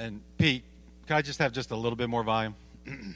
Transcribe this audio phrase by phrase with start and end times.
[0.00, 0.64] And Pete,
[1.06, 2.54] can I just have just a little bit more volume?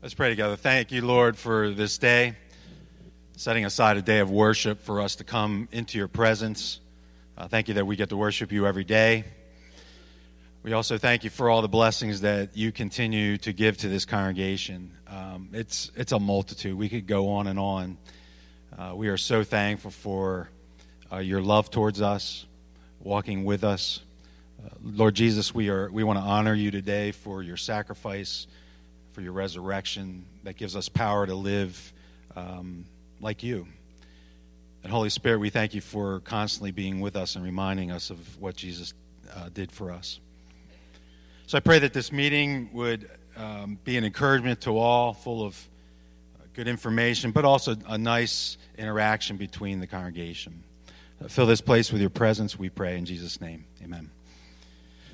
[0.00, 0.54] Let's pray together.
[0.54, 2.36] Thank you, Lord, for this day,
[3.36, 6.78] setting aside a day of worship for us to come into your presence.
[7.36, 9.24] Uh, thank you that we get to worship you every day.
[10.62, 14.04] We also thank you for all the blessings that you continue to give to this
[14.04, 14.92] congregation.
[15.08, 16.78] Um, it's, it's a multitude.
[16.78, 17.98] We could go on and on.
[18.78, 20.48] Uh, we are so thankful for
[21.10, 22.46] uh, your love towards us,
[23.00, 23.98] walking with us.
[24.82, 28.46] Lord Jesus, we, are, we want to honor you today for your sacrifice,
[29.12, 31.92] for your resurrection that gives us power to live
[32.36, 32.84] um,
[33.20, 33.66] like you.
[34.82, 38.40] And Holy Spirit, we thank you for constantly being with us and reminding us of
[38.40, 38.92] what Jesus
[39.34, 40.20] uh, did for us.
[41.46, 45.68] So I pray that this meeting would um, be an encouragement to all, full of
[46.38, 50.62] uh, good information, but also a nice interaction between the congregation.
[51.22, 53.64] Uh, fill this place with your presence, we pray in Jesus' name.
[53.82, 54.10] Amen.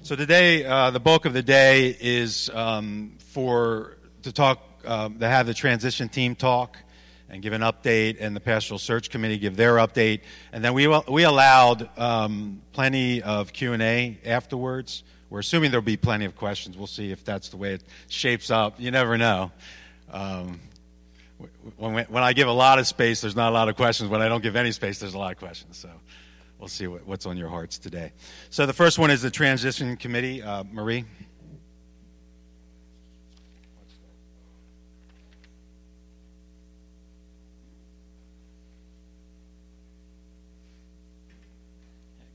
[0.02, 5.28] So today, uh, the bulk of the day is um, for to talk, uh, to
[5.28, 6.78] have the transition team talk
[7.28, 10.88] and give an update, and the pastoral search committee give their update, and then we
[11.06, 15.04] we allowed um, plenty of Q and A afterwards.
[15.28, 16.78] We're assuming there'll be plenty of questions.
[16.78, 18.80] We'll see if that's the way it shapes up.
[18.80, 19.52] You never know.
[20.10, 20.60] Um,
[21.76, 24.08] when, when I give a lot of space, there's not a lot of questions.
[24.08, 25.76] When I don't give any space, there's a lot of questions.
[25.76, 25.90] So
[26.60, 28.12] we'll see what, what's on your hearts today.
[28.50, 30.42] So the first one is the transition committee.
[30.42, 31.04] Uh, Marie.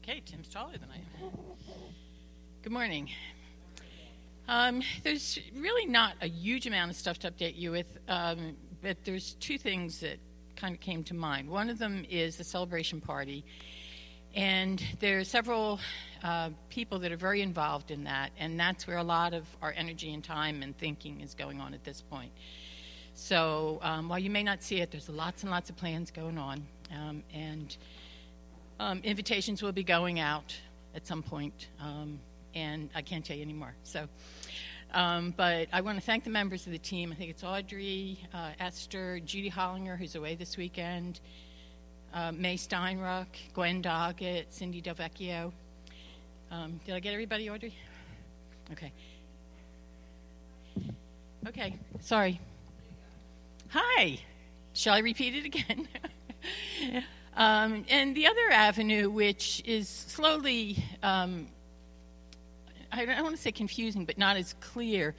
[0.03, 1.31] Okay, Tim's taller than I am.
[2.61, 3.09] Good morning.
[4.47, 8.97] Um, there's really not a huge amount of stuff to update you with, um, but
[9.03, 10.19] there's two things that
[10.55, 11.49] kind of came to mind.
[11.49, 13.43] One of them is the celebration party,
[14.35, 15.79] and there are several
[16.21, 19.73] uh, people that are very involved in that, and that's where a lot of our
[19.75, 22.31] energy and time and thinking is going on at this point.
[23.13, 26.37] So um, while you may not see it, there's lots and lots of plans going
[26.37, 27.77] on, um, and
[28.77, 30.53] um, invitations will be going out
[30.93, 32.19] at some point, um,
[32.53, 33.73] and I can't tell you anymore.
[33.83, 34.07] So,
[34.93, 37.13] um, but I want to thank the members of the team.
[37.13, 41.21] I think it's Audrey, uh, Esther, Judy Hollinger, who's away this weekend,
[42.15, 45.51] uh, May Steinruck, Gwen Doggett, Cindy Delvecchio.
[46.49, 47.75] Um, did I get everybody, Audrey?
[48.71, 48.91] Okay.
[51.47, 52.39] Okay, sorry.
[53.69, 54.17] Hi.
[54.73, 55.87] Shall I repeat it again?
[57.37, 61.47] Um, and the other avenue, which is slowly, um,
[62.93, 65.15] I don't want to say confusing, but not as clear,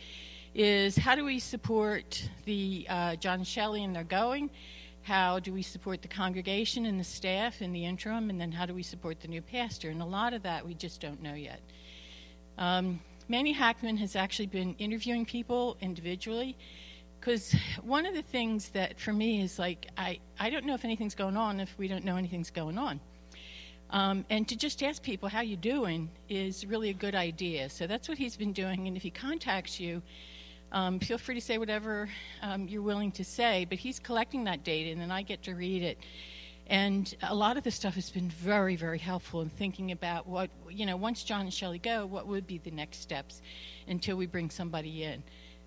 [0.54, 4.48] is how do we support the uh, John Shelley and their going?
[5.06, 8.28] How do we support the congregation and the staff in the interim?
[8.28, 9.88] And then how do we support the new pastor?
[9.88, 11.60] And a lot of that we just don't know yet.
[12.58, 16.56] Um, Manny Hackman has actually been interviewing people individually
[17.20, 20.84] because one of the things that for me is like I, I don't know if
[20.84, 22.98] anything's going on if we don't know anything's going on
[23.90, 27.86] um, and to just ask people how you doing is really a good idea so
[27.86, 30.02] that's what he's been doing and if he contacts you
[30.72, 32.08] um, feel free to say whatever
[32.42, 35.54] um, you're willing to say but he's collecting that data and then i get to
[35.54, 35.98] read it
[36.68, 40.50] and a lot of the stuff has been very very helpful in thinking about what
[40.68, 43.42] you know once john and shelley go what would be the next steps
[43.88, 45.22] until we bring somebody in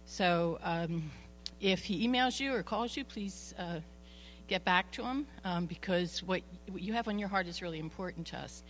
[0.06, 1.12] so um,
[1.62, 3.80] if he emails you or calls you, please uh,
[4.48, 7.80] get back to him um, because what, what you have on your heart is really
[7.80, 8.64] important to us.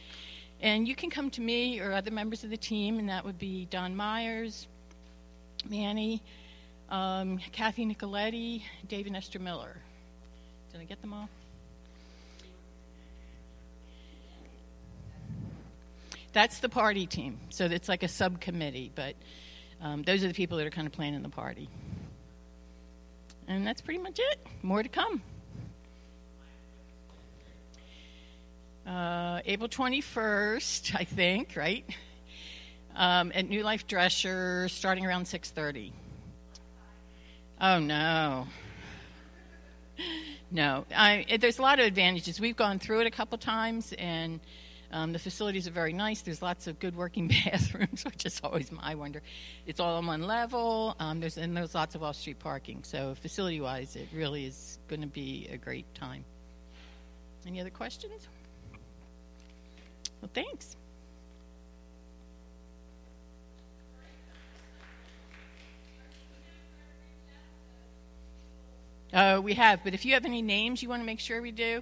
[0.61, 3.37] And you can come to me or other members of the team, and that would
[3.39, 4.67] be Don Myers,
[5.69, 6.23] Manny,
[6.89, 9.77] um, Kathy Nicoletti, David Esther Miller.
[10.71, 11.29] Did I get them all?
[16.33, 17.39] That's the party team.
[17.49, 19.15] So it's like a subcommittee, but
[19.81, 21.69] um, those are the people that are kind of planning the party.
[23.47, 24.39] And that's pretty much it.
[24.61, 25.21] More to come.
[28.85, 31.85] Uh, April 21st, I think, right?
[32.99, 35.93] Um, at New Life Dresher starting around 6:30.
[37.61, 38.45] Oh no,
[40.51, 40.85] no.
[40.93, 42.41] I, there's a lot of advantages.
[42.41, 44.41] We've gone through it a couple times, and
[44.91, 46.23] um, the facilities are very nice.
[46.23, 49.21] There's lots of good working bathrooms, which is always my wonder.
[49.65, 50.97] It's all on one level.
[50.99, 52.83] Um, there's and there's lots of off-street parking.
[52.83, 56.25] So facility-wise, it really is going to be a great time.
[57.47, 58.27] Any other questions?
[60.21, 60.75] Well, thanks.
[69.13, 71.51] Uh, we have, but if you have any names you want to make sure we
[71.51, 71.81] do,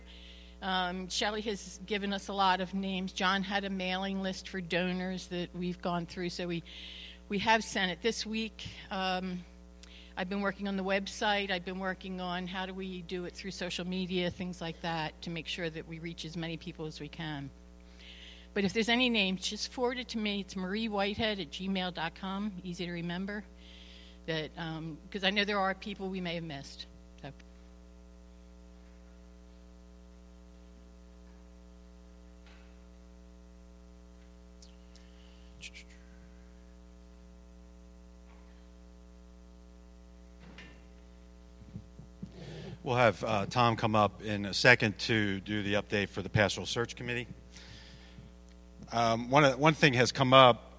[0.62, 3.13] Um, Shelley has given us a lot of names.
[3.13, 6.63] John had a mailing list for donors that we've gone through, so we
[7.29, 8.68] we have sent it this week.
[8.89, 9.44] Um,
[10.15, 11.51] I've been working on the website.
[11.51, 15.21] I've been working on how do we do it through social media, things like that,
[15.23, 17.51] to make sure that we reach as many people as we can.
[18.56, 20.39] But if there's any names, just forward it to me.
[20.39, 23.44] It's mariewhitehead at gmail.com, easy to remember.
[24.25, 26.88] That Because um, I know there are people we may have missed.
[42.88, 46.30] We'll have uh, Tom come up in a second to do the update for the
[46.30, 47.28] Pastoral Search Committee.
[48.94, 50.72] Um, one, one thing has come up.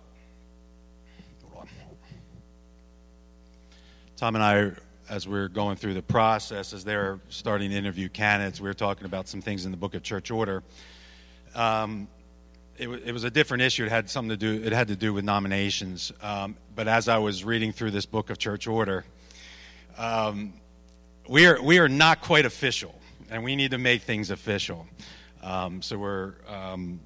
[4.17, 4.71] Tom and I,
[5.11, 9.05] as we're going through the process, as they're starting to interview candidates, we were talking
[9.05, 10.63] about some things in the Book of Church Order.
[11.55, 12.09] Um,
[12.79, 13.85] it, it, was a different issue.
[13.85, 14.65] It had something to do.
[14.65, 16.11] It had to do with nominations.
[16.23, 19.05] Um, but as I was reading through this Book of Church Order,
[19.99, 20.55] um,
[21.29, 22.95] we are we are not quite official,
[23.31, 24.87] and we need to make things official.
[25.43, 27.01] Um, so we're um,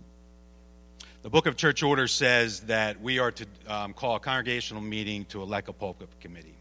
[1.22, 5.24] the book of church order says that we are to um, call a congregational meeting
[5.26, 6.54] to elect a pulpit committee.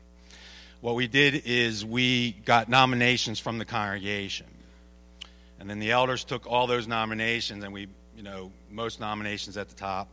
[0.81, 4.47] What we did is we got nominations from the congregation,
[5.59, 7.87] and then the elders took all those nominations, and we,
[8.17, 10.07] you know, most nominations at the top.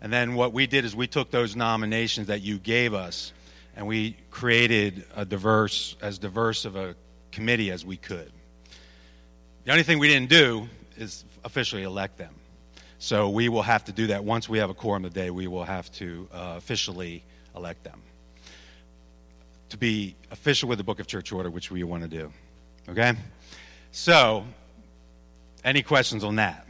[0.00, 3.32] And then what we did is we took those nominations that you gave us,
[3.78, 6.96] and we created a diverse, as diverse of a
[7.30, 8.32] committee as we could.
[9.64, 12.34] The only thing we didn't do is officially elect them.
[12.98, 14.24] So we will have to do that.
[14.24, 17.22] Once we have a quorum today, we will have to uh, officially
[17.54, 18.02] elect them.
[19.68, 22.32] To be official with the Book of Church Order, which we want to do.
[22.88, 23.12] Okay?
[23.92, 24.44] So,
[25.62, 26.66] any questions on that?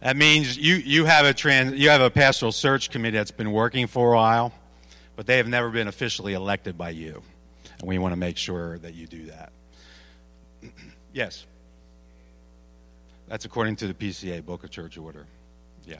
[0.00, 3.52] That means you, you, have a trans, you have a pastoral search committee that's been
[3.52, 4.52] working for a while,
[5.16, 7.22] but they have never been officially elected by you.
[7.78, 9.52] And we want to make sure that you do that.
[11.12, 11.46] yes?
[13.28, 15.26] That's according to the PCA, Book of Church Order.
[15.84, 15.96] Yeah.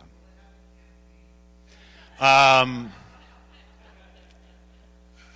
[2.18, 2.92] Um,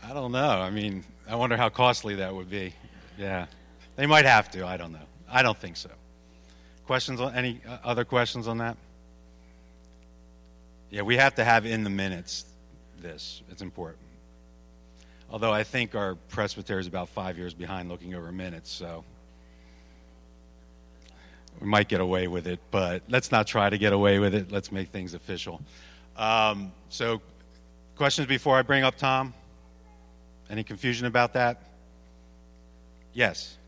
[0.05, 0.39] I don't know.
[0.39, 2.75] I mean, I wonder how costly that would be.
[3.19, 3.47] Yeah.
[3.97, 4.67] They might have to.
[4.67, 4.99] I don't know.
[5.29, 5.91] I don't think so.
[6.91, 8.77] Questions on any uh, other questions on that?
[10.91, 12.47] Yeah, we have to have in the minutes
[13.01, 13.43] this.
[13.49, 14.03] It's important.
[15.31, 19.05] Although I think our presbytery is about five years behind looking over minutes, so
[21.61, 24.51] we might get away with it, but let's not try to get away with it.
[24.51, 25.61] Let's make things official.
[26.17, 27.23] Um, so,
[27.95, 29.33] questions before I bring up Tom?
[30.51, 31.63] Any confusion about that?
[33.13, 33.59] Yes.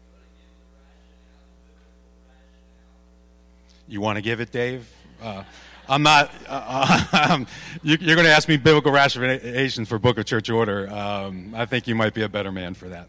[3.88, 4.88] You want to give it, Dave?
[5.20, 5.44] Uh,
[5.88, 6.31] I'm not.
[6.49, 7.46] Uh, um,
[7.82, 10.90] you, are going to ask me biblical rationalization for Book of Church Order.
[10.90, 13.08] Um, I think you might be a better man for that.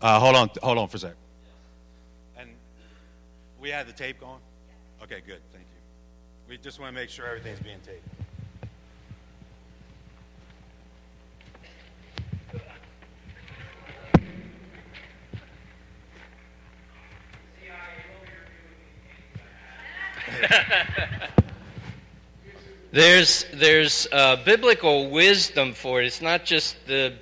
[0.00, 1.14] Uh, hold on, hold on for a sec.
[2.38, 2.48] And
[3.60, 4.40] we had the tape going.
[5.02, 5.40] Okay, good.
[5.52, 6.48] Thank you.
[6.48, 8.06] We just want to make sure everything's being taped.
[22.92, 26.06] there's there's uh, biblical wisdom for it.
[26.06, 27.14] It's not just the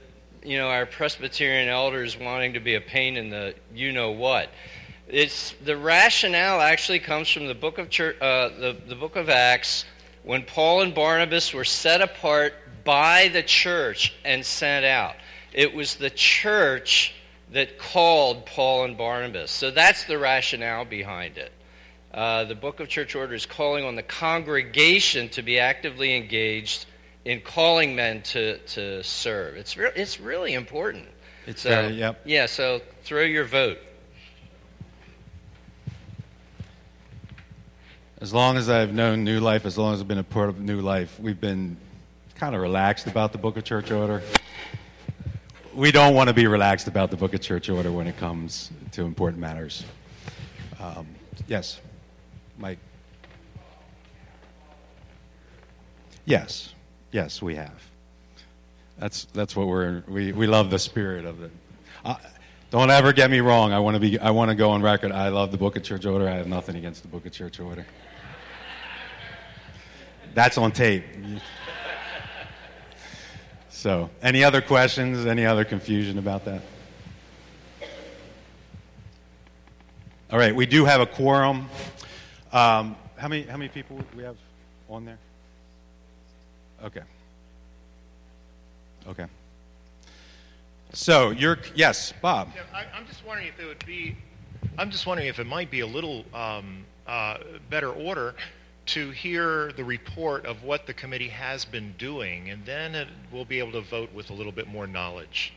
[0.45, 4.49] you know, our Presbyterian elders wanting to be a pain in the you know what.
[5.07, 9.29] It's the rationale actually comes from the book of church, uh, the, the book of
[9.29, 9.85] Acts
[10.23, 15.17] when Paul and Barnabas were set apart by the church and sent out.
[15.53, 17.15] It was the church
[17.53, 19.51] that called Paul and Barnabas.
[19.51, 21.53] So that's the rationale behind it.
[22.13, 26.87] Uh, the book of church order is calling on the congregation to be actively engaged
[27.25, 29.57] in calling men to, to serve.
[29.57, 31.07] It's, re- it's really important.
[31.47, 32.21] It's so, very, yep.
[32.25, 33.79] Yeah, so throw your vote.
[38.21, 40.59] As long as I've known New Life, as long as I've been a part of
[40.61, 41.77] New Life, we've been
[42.35, 44.23] kind of relaxed about the Book of Church Order.
[45.75, 48.71] We don't want to be relaxed about the Book of Church Order when it comes
[48.93, 49.85] to important matters.
[50.81, 51.07] Um,
[51.47, 51.81] yes,
[52.59, 52.79] Mike.
[56.25, 56.75] Yes.
[57.13, 57.83] Yes, we have.
[58.99, 61.53] That's that's what we're we we love the spirit of it.
[62.05, 62.17] Uh,
[62.71, 63.73] don't ever get me wrong.
[63.73, 65.13] I want to be I want to go on record.
[65.13, 66.29] I love the Book of Church Order.
[66.29, 67.87] I have nothing against the Book of Church Order.
[70.35, 71.05] That's on tape.
[73.71, 75.25] So, any other questions?
[75.25, 76.63] Any other confusion about that?
[80.31, 81.71] All right, we do have a quorum.
[82.53, 84.37] Um, how many how many people do we have
[84.89, 85.19] on there?
[86.83, 87.03] Okay.
[89.09, 89.27] Okay.
[90.93, 92.51] So you're yes, Bob.
[92.55, 94.17] Yeah, I, I'm just wondering if it would be.
[94.79, 97.39] I'm just wondering if it might be a little um, uh,
[97.69, 98.35] better order
[98.87, 103.45] to hear the report of what the committee has been doing, and then it, we'll
[103.45, 105.53] be able to vote with a little bit more knowledge.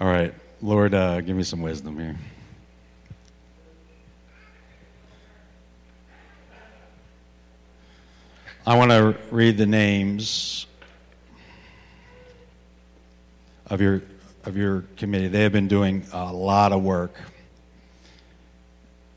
[0.00, 2.16] All right, Lord, uh, give me some wisdom here.
[8.64, 10.68] I want to read the names
[13.66, 14.02] of your
[14.44, 15.26] of your committee.
[15.26, 17.20] They have been doing a lot of work,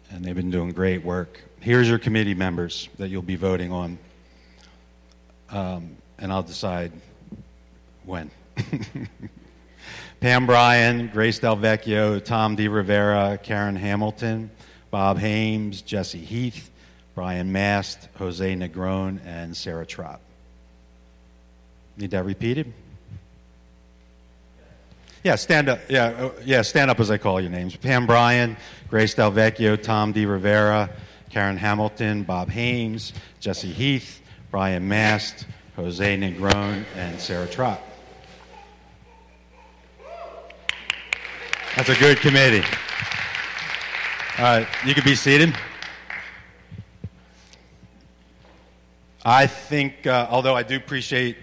[0.09, 1.43] and they've been doing great work.
[1.59, 3.99] Here's your committee members that you'll be voting on,
[5.51, 6.91] um, and I'll decide
[8.03, 8.31] when.
[10.21, 12.67] Pam Bryan, Grace Delvecchio, Tom D.
[12.67, 14.49] Rivera, Karen Hamilton,
[14.89, 16.71] Bob Hames, Jesse Heath,
[17.15, 20.19] Brian Mast, Jose Negron, and Sarah Trott.
[21.95, 22.73] Need that repeated?
[25.23, 25.79] Yeah, stand up.
[25.89, 27.75] Yeah, uh, yeah, stand up as I call your names.
[27.75, 28.57] Pam Bryan,
[28.89, 30.89] Grace Del Vecchio, Tom Di Rivera,
[31.31, 37.81] Karen Hamilton, Bob Hames, Jesse Heath, Brian Mast, Jose Negron, and Sarah Trott.
[41.75, 42.63] That's a good committee.
[44.37, 45.55] All right, you can be seated.
[49.27, 51.35] I think, uh, although I do appreciate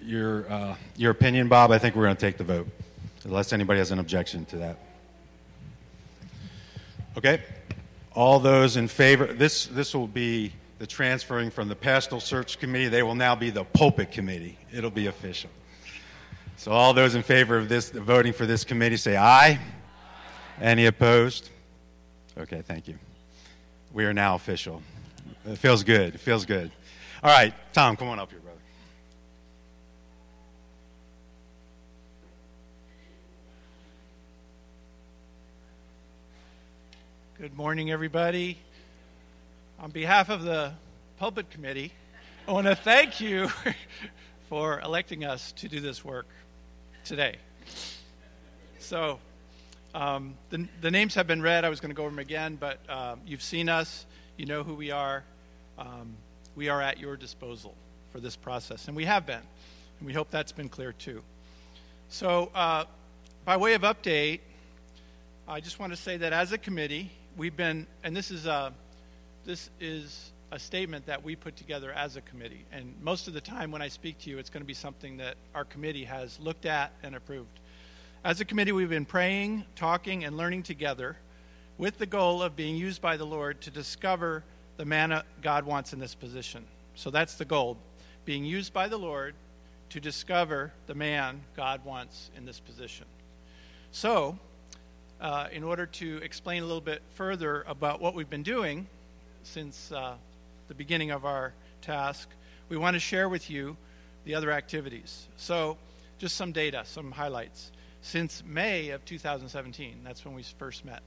[0.00, 2.68] your, uh, your opinion, Bob, I think we're going to take the vote,
[3.24, 4.78] unless anybody has an objection to that.
[7.18, 7.42] Okay?
[8.14, 12.86] All those in favor, this, this will be the transferring from the pastoral search committee.
[12.86, 14.56] They will now be the pulpit committee.
[14.72, 15.50] It'll be official.
[16.56, 19.58] So, all those in favor of this, voting for this committee, say aye.
[20.60, 21.50] Any opposed?
[22.38, 22.96] Okay, thank you.
[23.92, 24.82] We are now official.
[25.46, 26.14] It feels good.
[26.14, 26.70] It feels good.
[27.24, 28.58] All right, Tom, come on up here, brother.
[37.38, 38.58] Good morning, everybody.
[39.80, 40.74] On behalf of the
[41.18, 41.92] Pulpit Committee,
[42.46, 43.48] I want to thank you
[44.50, 46.26] for electing us to do this work
[47.06, 47.36] today.
[48.80, 49.18] So,
[49.94, 51.64] um, the, the, names have been read.
[51.64, 54.04] I was going to go over them again, but um, you've seen us.
[54.36, 55.24] You know who we are.
[55.78, 56.16] Um,
[56.56, 57.74] we are at your disposal
[58.12, 59.42] for this process, and we have been.
[59.98, 61.22] And we hope that's been clear too.
[62.08, 62.84] So, uh,
[63.44, 64.40] by way of update,
[65.46, 68.72] I just want to say that as a committee, we've been, and this is a,
[69.44, 72.64] this is a statement that we put together as a committee.
[72.72, 75.16] And most of the time when I speak to you, it's going to be something
[75.16, 77.60] that our committee has looked at and approved.
[78.24, 81.16] As a committee, we've been praying, talking, and learning together
[81.76, 84.44] with the goal of being used by the Lord to discover
[84.76, 86.64] the man God wants in this position.
[86.94, 87.76] So that's the goal
[88.24, 89.34] being used by the Lord
[89.90, 93.06] to discover the man God wants in this position.
[93.92, 94.38] So,
[95.20, 98.86] uh, in order to explain a little bit further about what we've been doing
[99.42, 100.14] since uh,
[100.68, 101.52] the beginning of our
[101.82, 102.28] task,
[102.68, 103.76] we want to share with you
[104.24, 105.28] the other activities.
[105.36, 105.76] So,
[106.18, 107.70] just some data, some highlights.
[108.00, 111.02] Since May of 2017, that's when we first met,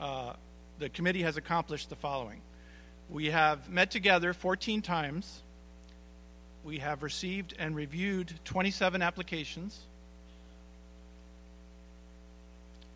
[0.00, 0.34] uh,
[0.78, 2.40] the committee has accomplished the following.
[3.08, 5.42] We have met together 14 times.
[6.64, 9.78] We have received and reviewed 27 applications.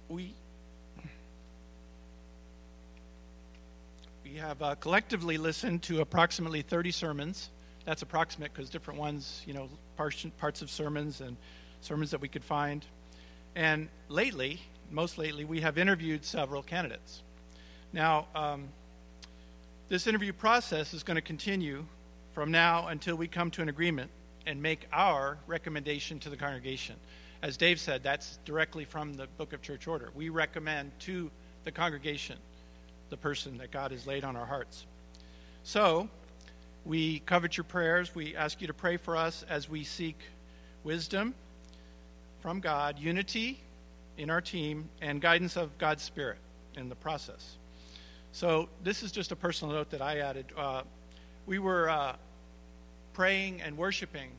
[0.08, 0.34] We
[4.24, 7.50] we have uh, collectively listened to approximately 30 sermons.
[7.84, 11.36] That's approximate because different ones, you know, parts, parts of sermons and
[11.80, 12.84] sermons that we could find.
[13.54, 14.60] And lately,
[14.90, 17.22] most lately, we have interviewed several candidates.
[17.92, 18.68] Now, um,
[19.88, 21.84] this interview process is going to continue
[22.34, 24.10] from now until we come to an agreement
[24.46, 26.94] and make our recommendation to the congregation.
[27.42, 30.10] As Dave said, that's directly from the Book of Church Order.
[30.14, 31.30] We recommend to
[31.64, 32.36] the congregation
[33.08, 34.84] the person that God has laid on our hearts.
[35.64, 36.08] So,
[36.84, 38.14] we covet your prayers.
[38.14, 40.18] We ask you to pray for us as we seek
[40.84, 41.34] wisdom
[42.40, 43.58] from God, unity
[44.18, 46.38] in our team, and guidance of God's Spirit
[46.76, 47.56] in the process.
[48.32, 50.46] So this is just a personal note that I added.
[50.56, 50.82] Uh,
[51.46, 52.16] we were uh,
[53.14, 54.30] praying and worshiping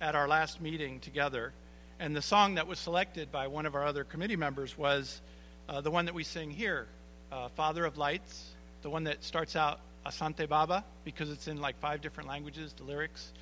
[0.00, 1.52] at our last meeting together,
[2.00, 5.20] and the song that was selected by one of our other committee members was
[5.68, 6.86] uh, the one that we sing here,
[7.32, 8.50] uh, "Father of Lights,"
[8.82, 12.84] the one that starts out, Asante Baba because it's in like five different languages, the
[12.84, 13.32] lyrics.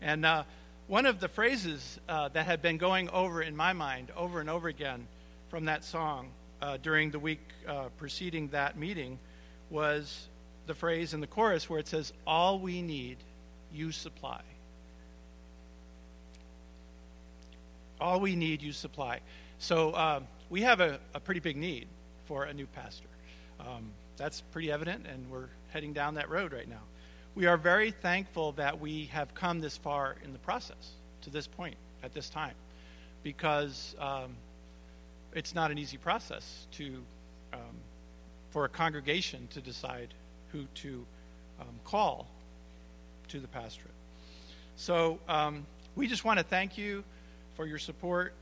[0.00, 0.44] And uh,
[0.86, 4.50] one of the phrases uh, that had been going over in my mind over and
[4.50, 5.06] over again
[5.48, 6.28] from that song
[6.64, 9.18] uh, during the week uh, preceding that meeting
[9.68, 10.28] was
[10.66, 13.18] the phrase in the chorus where it says, All we need,
[13.70, 14.40] you supply.
[18.00, 19.20] All we need, you supply.
[19.58, 21.86] So um, we have a, a, pretty big need
[22.24, 23.08] for a new pastor.
[23.60, 26.82] Um, that's pretty evident, and we're heading down that road right now.
[27.34, 30.92] We are very thankful that we have come this far in the process
[31.22, 32.54] to this point at this time
[33.22, 34.36] because um,
[35.34, 37.02] it's not an easy process to
[37.52, 37.60] um,
[38.50, 40.14] for a congregation to decide
[40.52, 41.04] who to
[41.60, 42.28] um, call
[43.28, 43.94] to the pastorate.
[44.76, 47.04] So um, we just want to thank you
[47.56, 48.32] for your support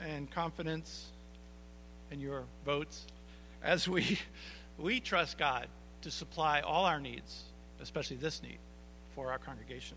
[0.00, 1.06] and confidence
[2.10, 3.06] and your votes
[3.62, 4.18] as we
[4.78, 5.68] we trust God
[6.02, 7.44] to supply all our needs,
[7.80, 8.58] especially this need
[9.14, 9.96] for our congregation.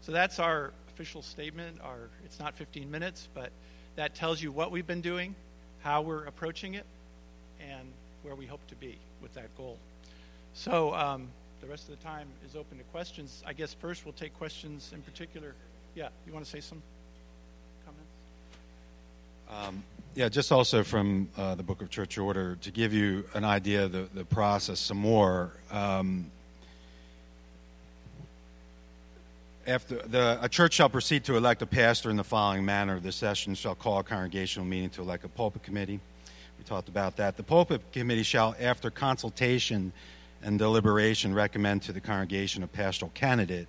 [0.00, 1.80] So that's our official statement.
[1.82, 3.50] Our it's not 15 minutes, but
[3.96, 5.34] that tells you what we've been doing,
[5.86, 6.84] how we're approaching it,
[7.60, 7.86] and
[8.24, 9.78] where we hope to be with that goal.
[10.52, 11.28] So um,
[11.60, 13.40] the rest of the time is open to questions.
[13.46, 15.54] I guess first we'll take questions in particular.
[15.94, 16.82] Yeah, you want to say some
[17.84, 19.68] comments?
[19.68, 19.84] Um,
[20.16, 23.84] yeah, just also from uh, the Book of Church Order to give you an idea
[23.84, 25.52] of the, the process some more.
[25.70, 26.32] Um,
[29.66, 33.00] after the, a church shall proceed to elect a pastor in the following manner.
[33.00, 36.00] The session shall call a congregational meeting to elect a pulpit committee.
[36.58, 37.36] We talked about that.
[37.36, 39.92] The pulpit committee shall, after consultation
[40.42, 43.66] and deliberation, recommend to the congregation a pastoral candidate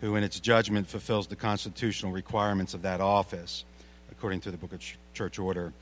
[0.00, 3.64] who, in its judgment, fulfills the constitutional requirements of that office,
[4.10, 4.82] according to the Book of
[5.14, 5.72] Church Order,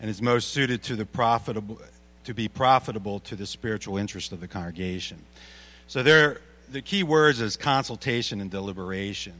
[0.00, 1.80] and is most suited to the profitable
[2.24, 5.16] to be profitable to the spiritual interest of the congregation.
[5.86, 9.34] So there the key words is consultation and deliberation.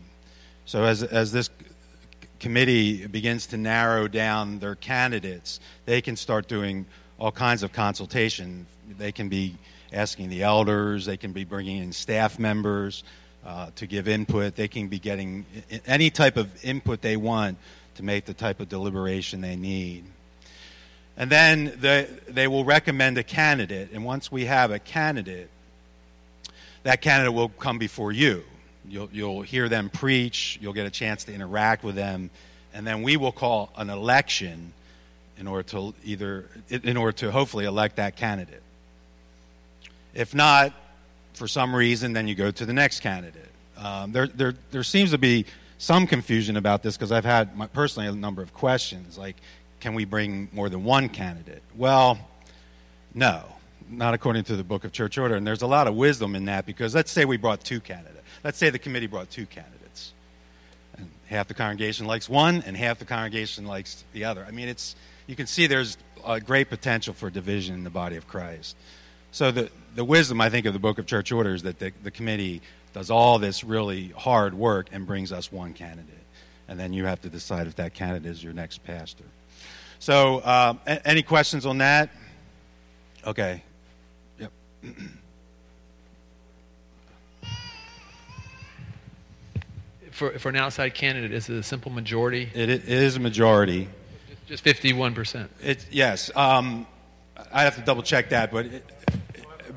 [0.64, 1.50] So as, as this
[2.40, 6.86] committee begins to narrow down their candidates, they can start doing
[7.18, 8.66] all kinds of consultation.
[8.98, 9.56] They can be
[9.92, 13.04] asking the elders, they can be bringing in staff members
[13.44, 15.46] uh, to give input, they can be getting
[15.86, 17.58] any type of input they want
[17.94, 20.04] to make the type of deliberation they need.
[21.16, 25.48] And then the, they will recommend a candidate, and once we have a candidate,
[26.86, 28.44] that candidate will come before you.
[28.88, 32.30] You'll, you'll hear them preach, you'll get a chance to interact with them,
[32.72, 34.72] and then we will call an election
[35.36, 38.62] in order to either in order to hopefully elect that candidate.
[40.14, 40.72] If not,
[41.34, 43.50] for some reason, then you go to the next candidate.
[43.76, 45.44] Um, there, there, there seems to be
[45.78, 49.36] some confusion about this because I've had my, personally a number of questions like,
[49.80, 51.62] can we bring more than one candidate?
[51.76, 52.16] Well,
[53.12, 53.55] no
[53.90, 55.34] not according to the book of church order.
[55.34, 58.16] And there's a lot of wisdom in that because let's say we brought two candidates.
[58.44, 60.12] Let's say the committee brought two candidates.
[60.96, 64.44] And half the congregation likes one and half the congregation likes the other.
[64.46, 64.96] I mean, it's,
[65.26, 68.76] you can see there's a great potential for division in the body of Christ.
[69.32, 71.92] So the, the wisdom, I think, of the book of church order is that the,
[72.02, 76.14] the committee does all this really hard work and brings us one candidate.
[76.68, 79.24] And then you have to decide if that candidate is your next pastor.
[79.98, 82.10] So, um, any questions on that?
[83.26, 83.62] Okay.
[90.16, 92.50] for, for an outside candidate, is it a simple majority?
[92.54, 93.88] It, it is a majority.
[94.46, 95.48] Just 51%.
[95.62, 96.34] It, yes.
[96.34, 96.86] Um,
[97.52, 98.84] I have to double check that, but, it,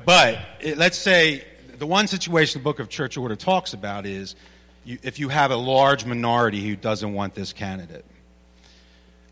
[0.04, 1.44] but it, let's say
[1.78, 4.34] the one situation the Book of Church Order talks about is
[4.84, 8.04] you, if you have a large minority who doesn't want this candidate.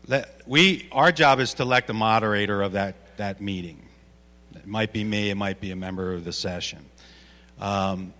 [0.07, 3.81] Let, we, our job is to elect a moderator of that, that meeting.
[4.55, 6.85] It might be me, it might be a member of the session.
[7.59, 8.13] Um,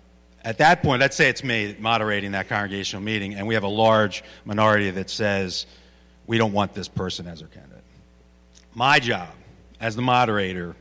[0.43, 3.67] at that point, let's say it's me moderating that congregational meeting, and we have a
[3.67, 5.65] large minority that says,
[6.27, 7.83] we don't want this person as our candidate.
[8.73, 9.29] My job
[9.79, 10.75] as the moderator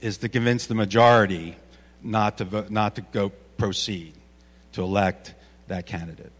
[0.00, 1.56] is to convince the majority
[2.02, 4.14] not to, vote, not to go proceed
[4.72, 5.34] to elect
[5.68, 6.32] that candidate.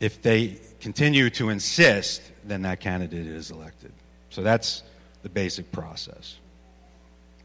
[0.00, 3.92] If they continue to insist, then that candidate is elected.
[4.30, 4.82] So that's
[5.22, 6.36] the basic process.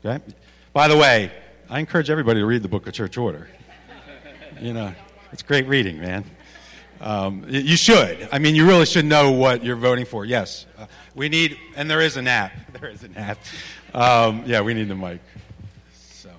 [0.06, 0.24] Okay?
[0.74, 1.32] By the way,
[1.70, 3.50] I encourage everybody to read the book of Church Order.
[4.60, 4.94] You know,
[5.32, 6.24] it's great reading, man.
[7.00, 8.28] Um, you should.
[8.32, 10.26] I mean, you really should know what you're voting for.
[10.26, 10.66] Yes.
[10.78, 12.52] Uh, we need, and there is an app.
[12.80, 13.40] There is an app.
[13.94, 15.20] Um, yeah, we need the mic.
[16.00, 16.30] So.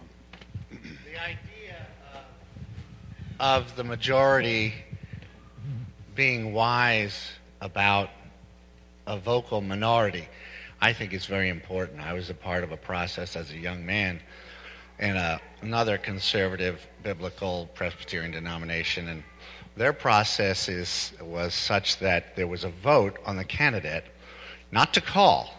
[0.70, 1.86] The idea
[3.40, 4.72] of, of the majority
[6.14, 8.10] being wise about
[9.08, 10.28] a vocal minority
[10.80, 12.00] I think it's very important.
[12.00, 14.20] I was a part of a process as a young man
[15.00, 19.24] in a, another conservative biblical Presbyterian denomination, and
[19.76, 24.04] their process is, was such that there was a vote on the candidate,
[24.70, 25.52] not to call,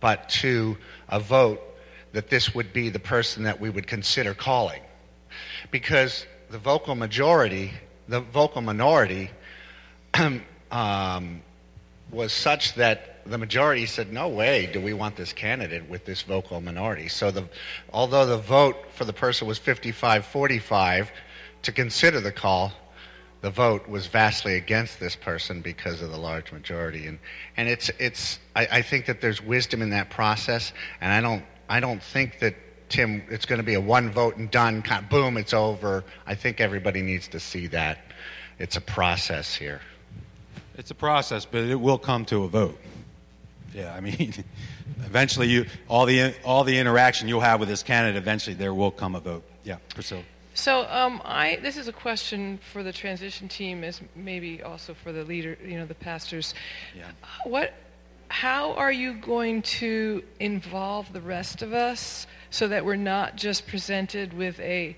[0.00, 0.76] but to
[1.08, 1.60] a vote
[2.12, 4.82] that this would be the person that we would consider calling.
[5.70, 7.72] Because the vocal majority,
[8.08, 9.30] the vocal minority,
[10.70, 11.42] um,
[12.10, 16.22] was such that the majority said, no way do we want this candidate with this
[16.22, 17.08] vocal minority.
[17.08, 17.48] So the,
[17.92, 21.08] although the vote for the person was 55-45
[21.62, 22.72] to consider the call,
[23.40, 27.06] the vote was vastly against this person because of the large majority.
[27.06, 27.18] And,
[27.56, 31.44] and it's, it's, I, I think that there's wisdom in that process, and I don't,
[31.68, 32.54] I don't think that
[32.88, 36.04] Tim, it's going to be a one vote and done, kind of, boom, it's over.
[36.26, 37.98] I think everybody needs to see that
[38.58, 39.80] it's a process here.
[40.76, 42.78] It's a process, but it will come to a vote.
[43.78, 44.34] Yeah, I mean,
[45.04, 48.90] eventually, you all the all the interaction you'll have with this candidate, eventually there will
[48.90, 49.44] come a vote.
[49.62, 50.22] Yeah, Priscilla.
[50.54, 55.12] So um, I this is a question for the transition team, as maybe also for
[55.12, 56.54] the leader, you know, the pastors.
[56.96, 57.04] Yeah.
[57.44, 57.72] What,
[58.26, 63.68] how are you going to involve the rest of us so that we're not just
[63.68, 64.96] presented with a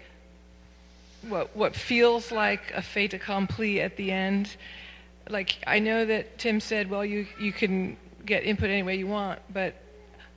[1.29, 4.57] what what feels like a fait accompli at the end?
[5.29, 9.07] Like I know that Tim said, well, you you can get input any way you
[9.07, 9.75] want, but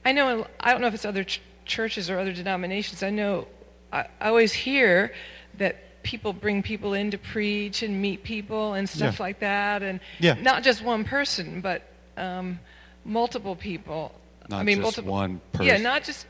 [0.05, 3.03] I know I don't know if it's other ch- churches or other denominations.
[3.03, 3.47] I know
[3.91, 5.13] I, I, always hear
[5.57, 9.23] that people bring people in to preach and meet people and stuff Yeah.
[9.23, 10.33] like that, and Yeah.
[10.33, 11.83] not just one person, but
[12.17, 12.59] um,
[13.05, 14.13] multiple people.
[14.49, 15.11] Not I mean, just multiple.
[15.13, 15.67] one person.
[15.67, 16.25] Yeah, not just.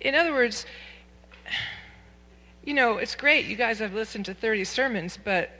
[0.00, 0.64] In other words,
[2.64, 3.46] you know, it's great.
[3.46, 5.50] You guys have listened to 30 sermons, but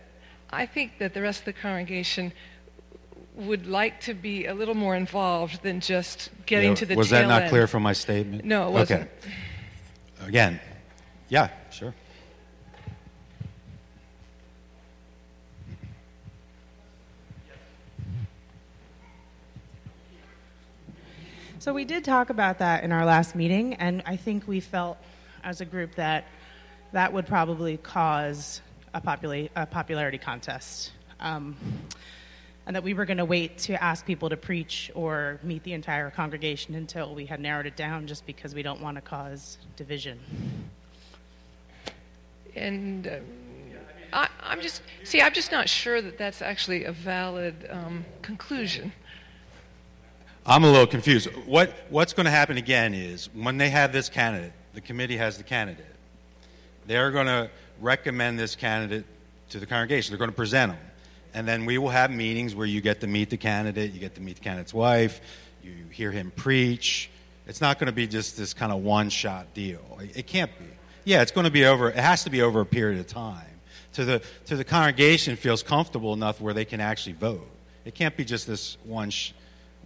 [0.51, 2.33] I think that the rest of the congregation
[3.41, 7.09] would like to be a little more involved than just getting Yeah, to the was
[7.11, 7.51] tail that not end.
[7.51, 8.45] clear from my statement?
[8.45, 9.03] No, it wasn't.
[9.03, 10.29] Okay.
[10.29, 10.61] Again,
[11.29, 11.95] yeah, sure.
[21.59, 24.97] So we did talk about that in our last meeting, and I think we felt
[25.45, 26.27] as a group that
[26.93, 28.63] that would probably cause
[28.95, 30.93] a, popula- a popularity contest.
[31.21, 31.57] Um,
[32.67, 35.73] and that we were going to wait to ask people to preach or meet the
[35.73, 39.59] entire congregation until we had narrowed it down just because we don't want to cause
[39.77, 40.19] division.
[42.55, 43.21] And um,
[44.13, 48.93] I, I'm just, see, I'm just not sure that that's actually a valid um, conclusion.
[50.47, 51.29] I'm a little confused.
[51.47, 55.37] What, what's going to happen again is when they have this candidate, the committee has
[55.37, 55.85] the candidate,
[56.87, 59.05] they're going to recommend this candidate
[59.51, 60.13] to the congregation.
[60.13, 60.81] They're going to present them.
[61.35, 64.15] And then we will have meetings where you get to meet the candidate, you get
[64.17, 65.21] to meet the candidate's wife,
[65.63, 67.11] you hear him preach.
[67.47, 69.99] It's not going to be just this kind of one shot deal.
[70.15, 70.67] It can't be.
[71.05, 73.47] Yeah, it's going to be over, it has to be over a period of time.
[73.95, 77.49] To the, to the congregation feels comfortable enough where they can actually vote.
[77.85, 79.33] It can't be just this one, sh-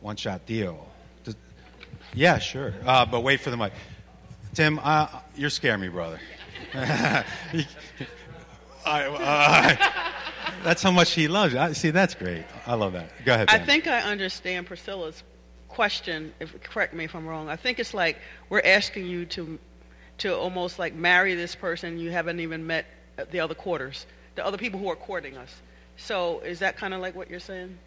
[0.00, 0.87] one shot deal.
[1.24, 1.37] Does-
[2.12, 2.74] yeah, sure.
[2.85, 3.72] Uh, but wait for the mic.
[4.52, 6.20] Tim, uh, you're scaring me, brother.
[6.74, 7.24] I,
[8.87, 9.76] uh,
[10.64, 11.59] that's how much he loves you.
[11.61, 12.44] I, see, that's great.
[12.66, 13.11] I love that.
[13.24, 13.48] Go ahead.
[13.50, 15.22] I think I understand Priscilla's
[15.68, 16.33] question.
[16.40, 17.48] If correct me if I'm wrong.
[17.48, 19.59] I think it's like we're asking you to
[20.18, 22.87] to almost like marry this person you haven't even met
[23.31, 25.62] the other quarters, the other people who are courting us.
[25.96, 27.79] So is that kind of like what you're saying?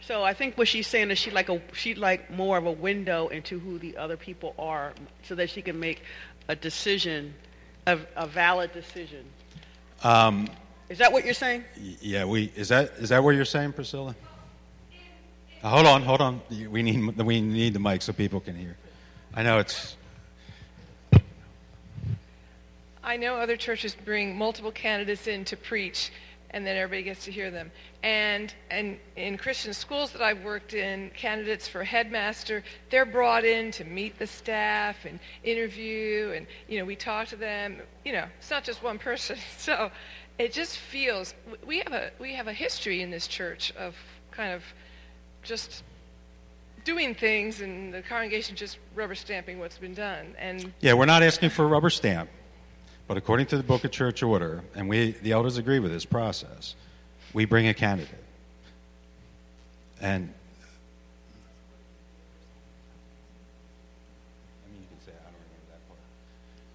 [0.00, 2.72] So I think what she's saying is she like a she like more of a
[2.72, 6.02] window into who the other people are, so that she can make
[6.48, 7.34] a decision,
[7.86, 9.24] a, a valid decision.
[10.02, 10.48] Um,
[10.88, 11.64] Is that what you're saying?
[12.00, 14.14] yeah, we is that is that what you're saying, Priscilla?
[15.62, 16.40] Uh, hold on, hold on.
[16.70, 18.76] We need we need the mic so people can hear.
[19.34, 19.96] I know it's
[23.02, 26.10] I know other churches bring multiple candidates in to preach,
[26.56, 27.70] and then everybody gets to hear them.
[28.02, 33.70] And, and in Christian schools that I've worked in, candidates for headmaster, they're brought in
[33.72, 37.82] to meet the staff and interview, and you know we talk to them.
[38.06, 39.36] You know, it's not just one person.
[39.58, 39.90] So
[40.38, 41.34] it just feels
[41.66, 43.94] we have a we have a history in this church of
[44.30, 44.62] kind of
[45.42, 45.82] just
[46.84, 50.34] doing things, and the congregation just rubber stamping what's been done.
[50.38, 50.94] And yeah.
[50.94, 52.30] We're not asking for a rubber stamp,
[53.06, 56.04] but according to the Book of Church Order, and we the elders agree with this
[56.04, 56.74] process,
[57.32, 58.24] we bring a candidate,
[60.00, 60.32] and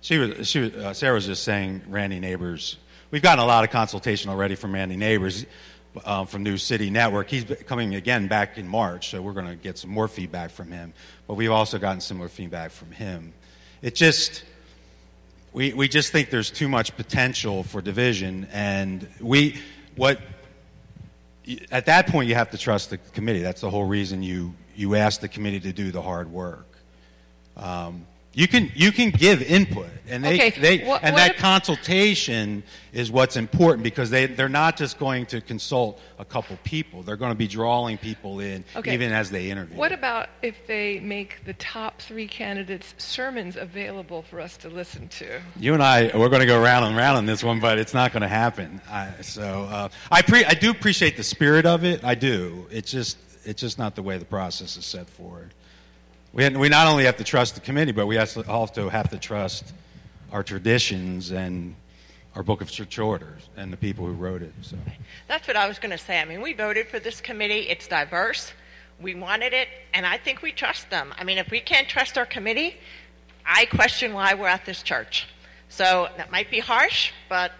[0.04, 2.78] She was, she was, uh, Sarah was just saying Randy Nabors.
[3.12, 5.46] We've gotten a lot of consultation already from Randy Nabors.
[6.06, 7.30] um, from New City Network.
[7.30, 10.72] He's coming again back in March, so we're going to get some more feedback from
[10.72, 10.94] him.
[11.28, 13.34] But we've also gotten similar feedback from him.
[13.82, 14.44] It just,
[15.54, 19.60] we, we just think there's too much potential for division, and we,
[19.96, 20.20] what,
[21.72, 23.42] at that point, you have to trust the committee.
[23.42, 26.68] That's the whole reason you, you ask the committee to do the hard work.
[27.58, 31.32] Um, you can you can give input, and they, Okay, they what- and what that
[31.32, 32.63] if- consultation
[32.94, 37.04] is what's important because they they're not just going to consult a couple people.
[37.04, 38.94] They're going to be drawing people in Okay.
[38.94, 39.76] even as they interview.
[39.78, 45.08] What about if they make the top three candidates' sermons available for us to listen
[45.10, 45.41] to?
[45.60, 47.94] You and I, we're going to go round and round on this one, but it's
[47.94, 48.80] not going to happen.
[48.89, 52.04] I, so uh, I, pre- I do appreciate the spirit of it.
[52.04, 52.65] I do.
[52.72, 55.52] It's just, it's just not the way the process is set forward.
[56.34, 59.74] We, we not only have to trust the committee, but we also have to trust
[60.32, 61.76] our traditions and
[62.36, 64.54] our Book of Church Orders and the people who wrote it.
[64.62, 64.78] So.
[65.28, 66.20] That's what I was going to say.
[66.20, 67.67] I mean, we voted for this committee.
[67.70, 68.54] It's diverse.
[69.02, 71.13] We wanted it, and I think we trust them.
[71.17, 72.78] I mean, if we can't trust our committee,
[73.46, 75.28] I question why we're at this church.
[75.70, 77.52] So that might be harsh, but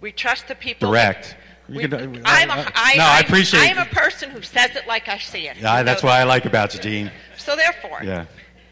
[0.00, 0.90] we trust the people.
[0.90, 1.36] Direct.
[1.68, 4.86] We, can- I'm a, I- I, no, I appreciate I'm a person who says it
[4.86, 5.56] like I see it.
[5.58, 7.10] Yeah, that's know what I like about you, Dean.
[7.36, 8.24] So therefore, Yeah.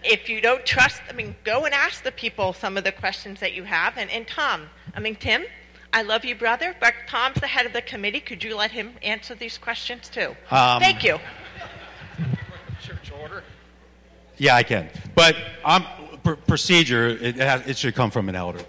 [0.03, 3.41] if you don't trust, I mean, go and ask the people some of the questions
[3.41, 3.99] that you have.
[3.99, 5.45] And, and Tom, I mean, Tim,
[5.93, 8.21] I love you, brother, but Tom's the head of the committee.
[8.21, 10.35] Could you let him answer these questions too?
[10.51, 11.19] Um, Thank you.
[12.83, 13.43] Church order.
[14.39, 14.89] Yeah, I can.
[15.15, 15.87] But um,
[16.23, 18.61] pr- procedure, it, has, it should come from an elder.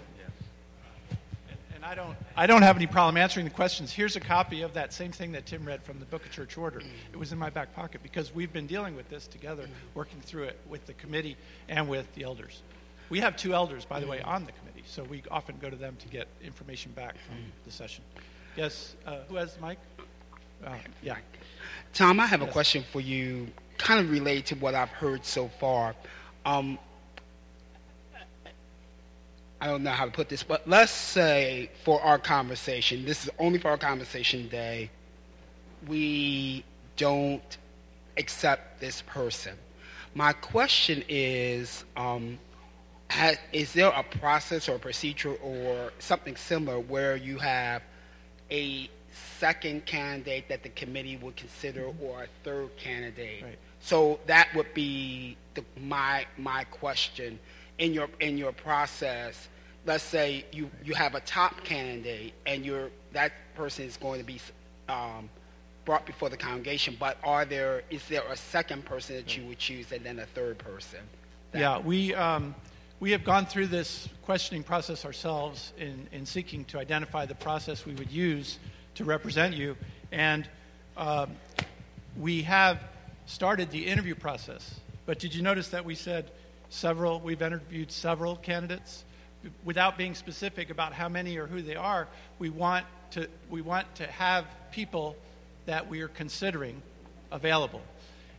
[2.38, 3.92] I don't, have any problem answering the questions.
[3.92, 6.56] Here's a copy of that same thing that Tim read from the Book of Church
[6.56, 6.80] Order.
[7.12, 10.44] It was in my back pocket because we've been dealing with this together, working through
[10.44, 11.36] it with the committee
[11.68, 12.62] and with the elders.
[13.10, 15.74] We have two elders, by the way, on the committee, so we often go to
[15.74, 18.04] them to get information back from the session.
[18.54, 19.78] Yes, uh, who has the mic?
[20.64, 21.16] Uh, yeah.
[21.92, 23.48] Tom, I have a question for you,
[23.78, 25.96] kind of related to what I've heard so far.
[26.46, 26.78] Um,
[29.60, 33.30] I don't know how to put this, but let's say for our conversation, this is
[33.38, 34.90] only for our conversation day,
[35.86, 36.64] we
[36.96, 37.58] don't
[38.16, 39.54] accept this person.
[40.14, 42.38] My question is um,
[43.08, 47.82] has, is there a process or a procedure or something similar where you have
[48.50, 48.88] a
[49.38, 53.42] second candidate that the committee would consider or a third candidate?
[53.42, 53.58] Right.
[53.80, 57.38] So that would be the, my my question
[57.78, 59.48] in your in your process.
[59.86, 64.26] Let's say you, you have a top candidate and you're that person is going to
[64.26, 64.38] be
[64.88, 65.30] um,
[65.84, 66.96] brought before the congregation.
[66.98, 70.26] But are there is there a second person that you would choose and then a
[70.26, 71.00] third person?
[71.54, 72.54] Yeah, we, um,
[73.00, 77.86] we have gone through this questioning process ourselves in, in seeking to identify the process
[77.86, 78.58] we would use
[78.96, 79.76] to represent you.
[80.12, 80.46] And
[80.96, 81.30] um,
[82.18, 82.82] we have
[83.24, 84.78] started the interview process.
[85.06, 86.30] But did you notice that we said
[86.70, 89.04] several, we've interviewed several candidates?
[89.64, 93.92] Without being specific about how many or who they are, we want to, we want
[93.96, 95.16] to have people
[95.66, 96.82] that we are considering
[97.30, 97.82] available.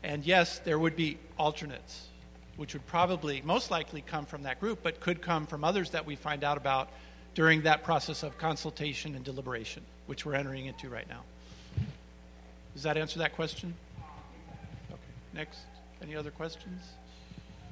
[0.03, 2.07] And yes, there would be alternates,
[2.57, 6.05] which would probably most likely come from that group, but could come from others that
[6.05, 6.89] we find out about
[7.35, 11.21] during that process of consultation and deliberation, which we're entering into right now.
[12.73, 13.73] Does that answer that question?
[14.89, 14.99] Okay.
[15.33, 15.59] Next.
[16.01, 16.81] Any other questions?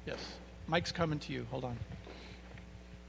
[0.06, 0.20] Yes.
[0.68, 1.46] Mike's coming to you.
[1.50, 1.78] Hold on.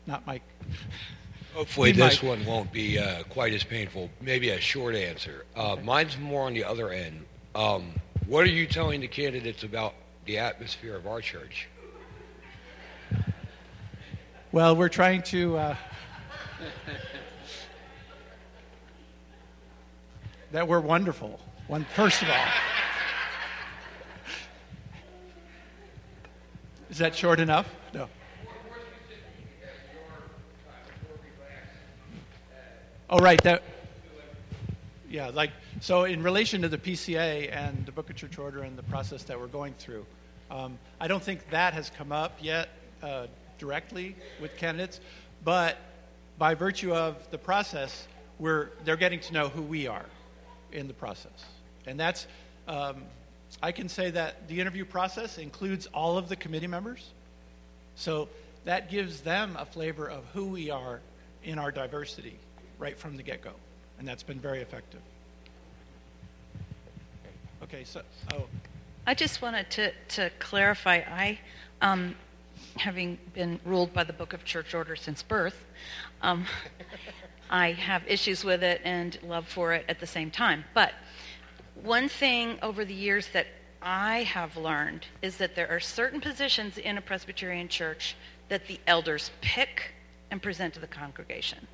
[0.06, 0.42] Not Mike.
[1.54, 2.38] Hopefully, this Mike.
[2.38, 4.10] one won't be uh, quite as painful.
[4.20, 5.44] Maybe a short answer.
[5.56, 7.24] Uh, mine's more on the other end.
[7.54, 7.92] Um,
[8.26, 9.94] what are you telling the candidates about
[10.24, 11.68] the atmosphere of our church?
[14.52, 15.56] Well, we're trying to.
[15.56, 15.76] Uh,
[20.52, 21.40] that we're wonderful.
[21.66, 22.46] One, first of all.
[26.90, 27.68] Is that short enough?
[27.92, 28.08] No.
[33.10, 33.42] Oh, right.
[33.42, 33.62] That.
[35.10, 36.04] Yeah, like so.
[36.04, 39.38] In relation to the PCA and the Book of Church Order and the process that
[39.38, 40.06] we're going through,
[40.50, 42.70] um, I don't think that has come up yet
[43.02, 43.26] uh,
[43.58, 45.00] directly with candidates,
[45.44, 45.76] but
[46.38, 50.06] by virtue of the process, we're they're getting to know who we are
[50.72, 51.44] in the process,
[51.86, 52.26] and that's.
[52.66, 53.02] Um,
[53.62, 57.10] I can say that the interview process includes all of the committee members,
[57.96, 58.28] so
[58.64, 61.00] that gives them a flavor of who we are
[61.42, 62.38] in our diversity
[62.78, 63.52] right from the get go.
[63.98, 65.00] And that's been very effective.
[67.62, 68.46] Okay, so, oh,
[69.06, 70.96] I just wanted to, to clarify.
[71.10, 71.38] I,
[71.82, 72.14] um,
[72.76, 75.64] having been ruled by the Book of Church Order since birth,
[76.22, 76.46] um,
[77.50, 80.64] I have issues with it and love for it at the same time.
[80.74, 80.92] But
[81.82, 83.46] one thing over the years that
[83.80, 88.16] I have learned is that there are certain positions in a Presbyterian church
[88.48, 89.92] that the elders pick
[90.30, 91.66] and present to the congregation.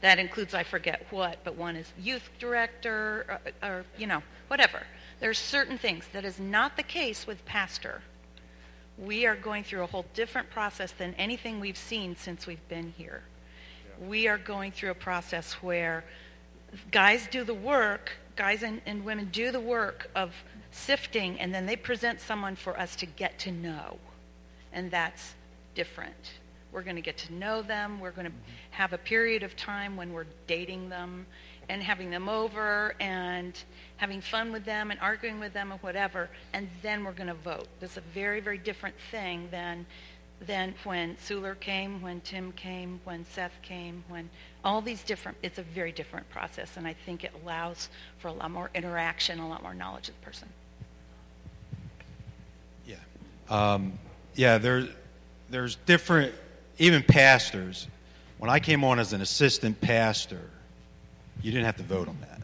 [0.00, 4.82] That includes, I forget what, but one is youth director or, or you know, whatever.
[5.20, 6.04] There are certain things.
[6.12, 8.02] That is not the case with pastor.
[8.96, 12.94] We are going through a whole different process than anything we've seen since we've been
[12.96, 13.22] here.
[14.00, 14.08] Yeah.
[14.08, 16.04] We are going through a process where
[16.90, 20.32] guys do the work, guys and, and women do the work of
[20.70, 23.98] sifting, and then they present someone for us to get to know.
[24.72, 25.34] And that's
[25.74, 26.38] different.
[26.70, 27.98] We're going to get to know them.
[27.98, 28.32] We're going to
[28.70, 31.26] have a period of time when we're dating them
[31.68, 33.58] and having them over and
[33.96, 37.34] having fun with them and arguing with them or whatever, and then we're going to
[37.34, 37.66] vote.
[37.80, 39.84] That's a very, very different thing than
[40.46, 44.30] than when Suler came, when Tim came, when Seth came, when
[44.64, 48.32] all these different, it's a very different process, and I think it allows for a
[48.32, 50.48] lot more interaction, a lot more knowledge of the person.
[52.86, 52.96] Yeah.
[53.50, 53.98] Um,
[54.36, 54.88] yeah, there,
[55.50, 56.32] there's different,
[56.78, 57.88] even pastors.
[58.38, 60.42] When I came on as an assistant pastor,
[61.42, 62.40] you didn't have to vote on that.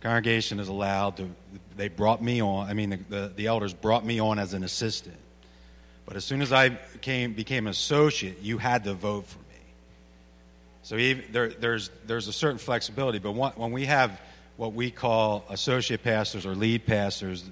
[0.00, 1.28] The congregation is allowed to,
[1.76, 4.62] they brought me on, I mean, the, the, the elders brought me on as an
[4.62, 5.16] assistant.
[6.08, 9.60] But as soon as I became, became associate, you had to vote for me.
[10.82, 13.18] So even, there, there's, there's a certain flexibility.
[13.18, 14.18] But when we have
[14.56, 17.50] what we call associate pastors or lead pastors,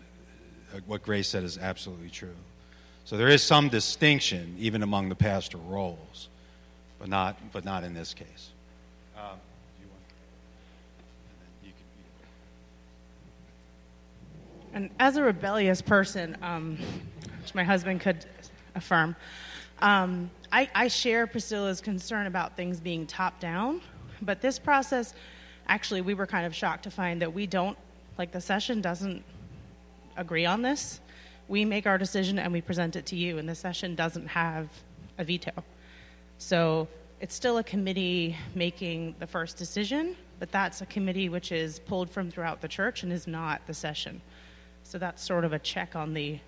[0.75, 2.35] uh, what Grace said is absolutely true.
[3.05, 6.31] So there is some distinction even among the pastor roles,
[6.99, 8.53] but not, but not in this case.
[9.19, 9.39] Um,
[14.73, 16.79] and as a rebellious person, um,
[17.43, 18.25] which my husband could
[18.77, 19.17] affirm,
[19.81, 23.81] um, I, I share Priscilla's concern about things being top down,
[24.23, 25.15] but this process,
[25.67, 27.77] actually, we were kind of shocked to find that we don't,
[28.17, 29.25] like the session doesn't
[30.17, 31.01] agree on this
[31.49, 34.69] we make our decision and we present it to you, and the session doesn't have
[35.19, 35.53] a veto.
[36.39, 36.89] So
[37.21, 42.11] it's still a committee making the first decision, but that's a committee which is pulled
[42.11, 44.21] from throughout the church and is not the session.
[44.83, 46.39] So that's sort of a check on the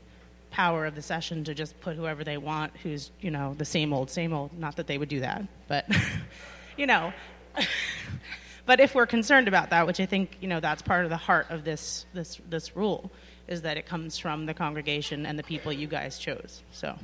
[0.50, 3.92] power of the session to just put whoever they want who's, you know, the same
[3.92, 4.58] old, same old.
[4.58, 5.86] Not that they would do that, but,
[6.76, 7.12] you know.
[8.66, 11.16] but if we're concerned about that, which I think, you know, that's part of the
[11.16, 13.10] heart of this, this, this rule,
[13.46, 16.62] is that it comes from the congregation and the people you guys chose.
[16.72, 16.96] So,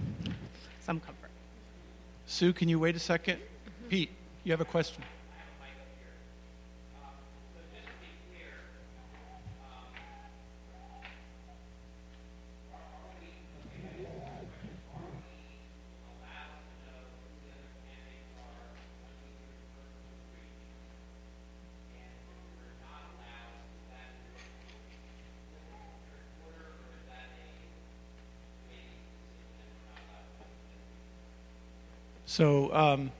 [0.80, 1.30] some comfort.
[2.26, 3.38] Sue, can you wait a 2nd
[3.88, 4.10] Pete,
[4.44, 5.02] you have a question.
[32.34, 33.12] So um,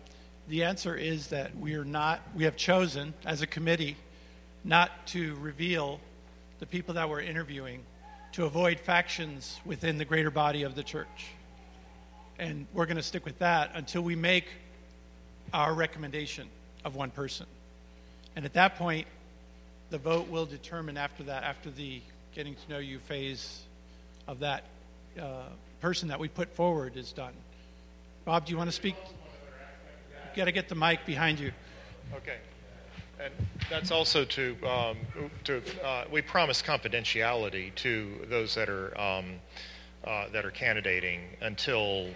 [0.49, 3.97] the answer is that we are not, we have chosen as a committee
[4.65, 6.01] not to reveal
[6.59, 7.85] the people that we're interviewing
[8.33, 11.27] to avoid factions within the greater body of the church.
[12.41, 14.49] And we're going to stick with that until we make
[15.53, 16.49] our recommendation
[16.85, 17.47] of one person.
[18.35, 19.07] And at that point,
[19.91, 22.03] the vote will determine after that, after the
[22.35, 23.63] getting to know you phase
[24.27, 24.65] of that
[25.21, 25.43] uh,
[25.81, 27.35] person that we put forward is done.
[28.25, 28.97] Bob, do you want to speak?
[30.27, 31.53] You've got to get the mic behind you.
[32.17, 32.39] Okay.
[33.21, 33.33] And
[33.71, 34.97] that's also to, um,
[35.45, 39.35] to uh, we promise confidentiality to those that are, um,
[40.05, 42.09] uh, that are candidating until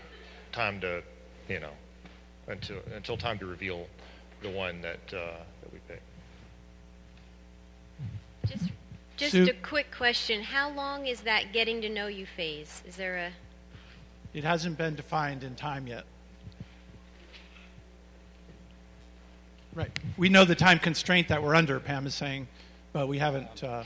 [0.51, 1.03] time to,
[1.49, 1.73] you know,
[2.47, 3.87] until, until time to reveal
[4.43, 6.03] the one that, uh, that we pick.
[8.47, 8.73] Just,
[9.19, 9.47] just Sue?
[9.51, 10.43] a quick question.
[10.43, 12.83] How long is that getting to know you phase?
[12.87, 13.31] Is there a
[14.35, 16.05] it hasn't been defined in time yet.
[19.75, 19.91] Right.
[20.17, 22.49] We know the time constraint that we're under, Pam is saying,
[22.93, 23.85] but we haven't uh,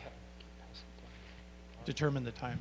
[1.84, 2.60] determined the time.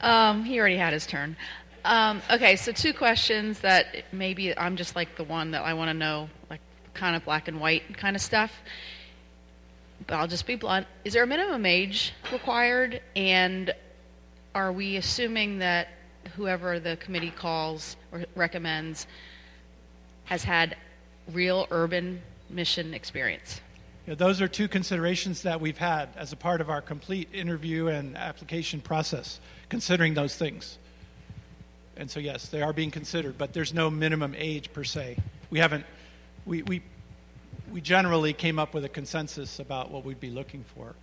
[0.00, 1.36] Um, he already had his turn.
[1.84, 5.90] Um, okay, so two questions that maybe I'm just like the one that I want
[5.90, 6.60] to know, like
[6.94, 8.52] kind of black and white kind of stuff
[10.06, 10.86] but I'll just be blunt.
[11.04, 13.00] Is there a minimum age required?
[13.16, 13.74] And
[14.54, 15.88] are we assuming that
[16.36, 19.06] whoever the committee calls or recommends
[20.24, 20.76] has had
[21.32, 23.60] real urban mission experience?
[24.06, 27.86] Yeah, those are two considerations that we've had as a part of our complete interview
[27.86, 30.78] and application process, considering those things.
[31.96, 35.18] and so yes, they are being considered, but there's no minimum age per se.
[35.50, 35.84] We haven't,
[36.46, 36.82] we, we,
[37.72, 40.94] we generally came up with a consensus about what we'd be looking for.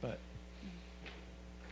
[0.00, 0.18] But,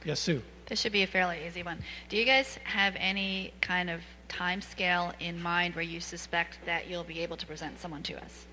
[0.04, 0.42] yes, Sue.
[0.66, 1.78] This should be a fairly easy one.
[2.08, 6.88] Do you guys have any kind of time scale in mind where you suspect that
[6.88, 8.46] you'll be able to present someone to us?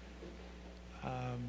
[1.03, 1.39] Um,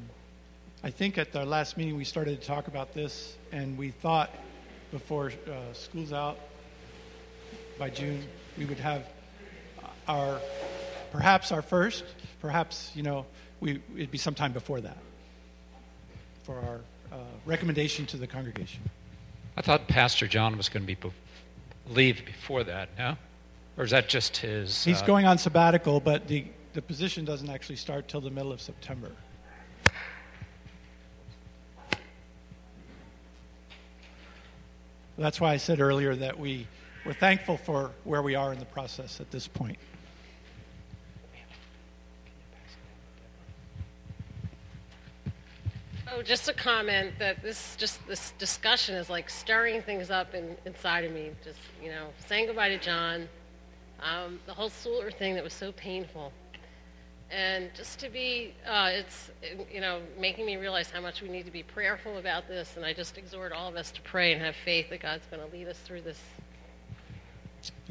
[0.83, 4.31] I think at our last meeting we started to talk about this, and we thought
[4.91, 6.37] before uh, school's out
[7.79, 8.23] by June
[8.57, 9.05] we would have
[10.07, 10.39] our
[11.11, 12.03] perhaps our first,
[12.41, 13.25] perhaps you know
[13.61, 14.97] we it'd be sometime before that
[16.43, 16.81] for our
[17.11, 18.81] uh, recommendation to the congregation.
[19.55, 21.13] I thought Pastor John was going to be be-
[21.87, 22.89] leave before that.
[22.97, 23.15] No,
[23.77, 24.83] or is that just his?
[24.83, 28.51] He's uh, going on sabbatical, but the the position doesn't actually start till the middle
[28.51, 29.11] of September.
[35.17, 36.65] That's why I said earlier that we,
[37.05, 39.77] we're thankful for where we are in the process at this point.
[46.13, 50.57] Oh, just a comment that this just this discussion is like stirring things up in,
[50.65, 51.31] inside of me.
[51.41, 53.29] Just you know, saying goodbye to John,
[54.01, 56.33] um, the whole Suler thing that was so painful,
[57.29, 59.31] and just to be, uh, it's
[59.73, 62.75] you know, making me realize how much we need to be prayerful about this.
[62.75, 65.41] And I just exhort all of us to pray and have faith that God's going
[65.47, 66.19] to lead us through this.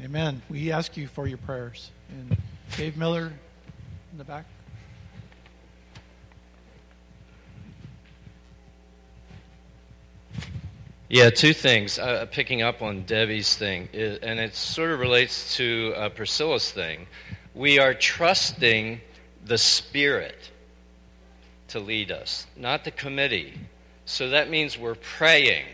[0.03, 0.43] Amen.
[0.47, 1.89] We ask you for your prayers.
[2.09, 2.37] And
[2.77, 3.31] Dave Miller
[4.11, 4.45] in the back.
[11.13, 11.99] Yeah, two things.
[11.99, 17.05] Uh, picking up on Debbie's thing, and it sort of relates to uh, Priscilla's thing.
[17.53, 19.01] We are trusting
[19.43, 20.51] the Spirit
[21.67, 23.55] to lead us, not the committee.
[24.05, 25.65] So that means we're praying.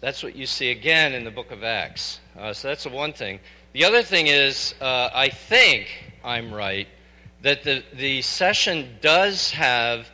[0.00, 2.18] That's what you see again in the book of Acts.
[2.36, 3.38] Uh, so that's the one thing.
[3.72, 5.86] The other thing is, uh, I think
[6.24, 6.88] I'm right,
[7.42, 10.10] that the, the session does have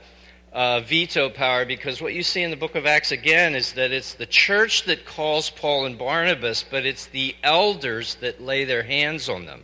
[0.57, 3.92] uh, veto power because what you see in the book of Acts again is that
[3.92, 8.82] it's the church that calls Paul and Barnabas, but it's the elders that lay their
[8.82, 9.62] hands on them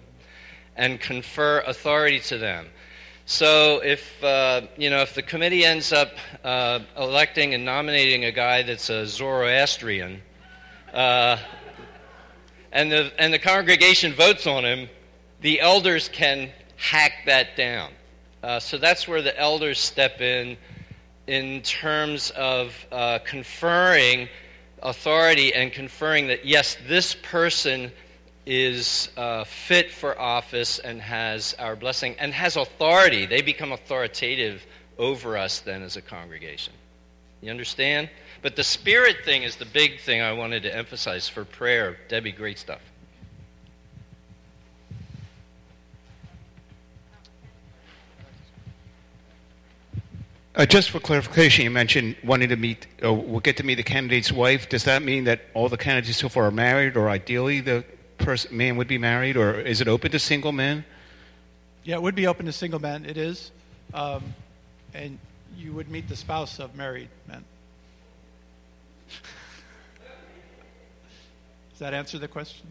[0.77, 2.67] and confer authority to them.
[3.25, 6.13] So if uh, you know if the committee ends up
[6.45, 10.21] uh, electing and nominating a guy that's a Zoroastrian,
[10.93, 11.39] uh,
[12.71, 14.91] and the and the congregation votes on him,
[15.41, 17.93] the elders can hack that down.
[18.43, 20.59] Uh, so that's where the elders step in
[21.27, 24.29] in terms of uh, conferring
[24.83, 27.93] authority and conferring that yes, this person
[28.45, 33.27] is uh, fit for office and has our blessing and has authority.
[33.27, 34.67] They become authoritative
[34.99, 36.73] over us then as a congregation.
[37.41, 38.11] You understand?
[38.41, 41.97] But the spirit thing is the big thing I wanted to emphasize for prayer.
[42.09, 42.81] Debbie, great stuff.
[50.55, 53.83] Uh, just for clarification, you mentioned wanting to meet, uh, we'll get to meet the
[53.83, 54.69] candidate's wife.
[54.69, 57.85] Does that mean that all the candidates so far are married, or ideally the
[58.19, 60.85] person, man would be married, or is it open to single men?
[61.85, 63.07] Yeah, it would be open to single men.
[63.07, 63.51] It is.
[63.95, 64.35] Um,
[64.93, 65.19] and
[65.57, 67.43] you would meet the spouse of married men.
[71.71, 72.71] Does that answer the question?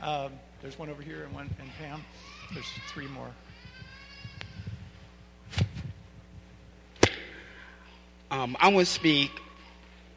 [0.00, 2.02] Um, there's one over here and one and Pam.
[2.54, 3.30] There's three more.
[8.30, 9.30] Um, I want to speak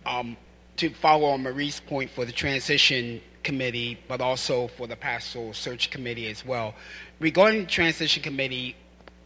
[0.05, 0.35] um,
[0.77, 5.89] to follow on Marie's point for the transition committee, but also for the pastoral search
[5.89, 6.75] committee as well.
[7.19, 8.75] Regarding the transition committee,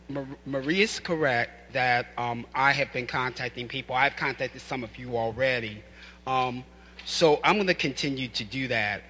[0.08, 3.96] Mar- Marie is correct that um, I have been contacting people.
[3.96, 5.84] I've contacted some of you already.
[6.28, 6.64] Um,
[7.06, 9.04] so I'm going to continue to do that.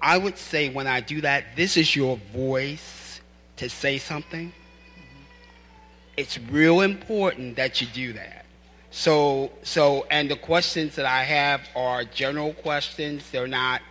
[0.00, 3.20] I would say when I do that, this is your voice
[3.56, 4.52] to say something.
[6.16, 8.45] It's real important that you do that.
[8.90, 13.28] So, so, and the questions that I have are general questions.
[13.30, 13.82] They're not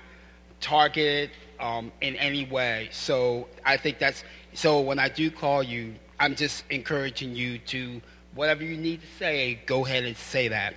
[0.61, 2.89] targeted um, in any way.
[2.91, 4.23] So, I think that's
[4.53, 4.81] so.
[4.81, 8.01] When I do call you, I'm just encouraging you to
[8.33, 10.75] whatever you need to say, go ahead and say that.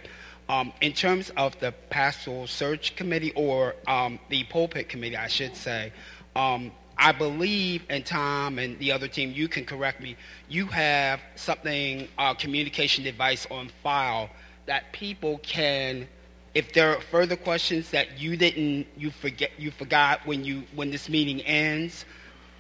[0.49, 5.55] Um, in terms of the pastoral search committee or um, the pulpit committee, I should
[5.55, 5.93] say,
[6.35, 10.17] um, I believe, and Tom and the other team, you can correct me,
[10.49, 14.31] you have something, a communication device on file
[14.67, 16.09] that people can,
[16.55, 20.91] if there are further questions that you didn't, you forget, you forgot when you when
[20.91, 22.05] this meeting ends,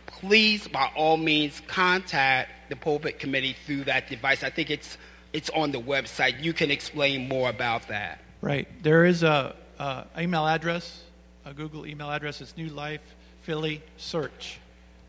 [0.06, 4.44] please, by all means, contact the pulpit committee through that device.
[4.44, 4.98] I think it's
[5.32, 6.42] it's on the website.
[6.42, 8.20] You can explain more about that.
[8.40, 8.68] Right.
[8.82, 11.02] There is a, a email address
[11.48, 12.40] a Google email address.
[12.40, 13.00] It's New Life
[13.48, 14.58] Philly Search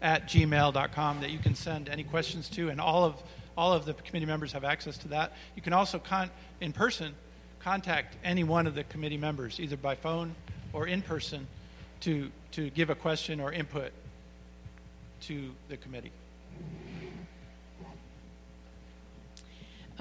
[0.01, 3.15] at gmail.com that you can send any questions to, and all of
[3.57, 5.33] all of the committee members have access to that.
[5.57, 6.29] You can also, con-
[6.61, 7.15] in person,
[7.59, 10.35] contact any one of the committee members, either by phone
[10.71, 11.47] or in person,
[11.99, 13.91] to, to give a question or input
[15.23, 16.13] to the committee.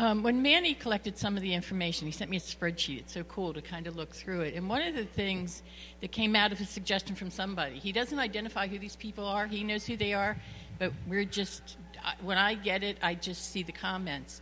[0.01, 3.01] Um, when Manny collected some of the information, he sent me a spreadsheet.
[3.01, 4.55] It's so cool to kind of look through it.
[4.55, 5.65] And one of the things
[6.01, 9.49] that came out of a suggestion from somebody, he doesn't identify who these people are.
[9.49, 10.37] He knows who they are,
[10.79, 11.79] but we're just,
[12.23, 14.41] when I get it, I just see the comments.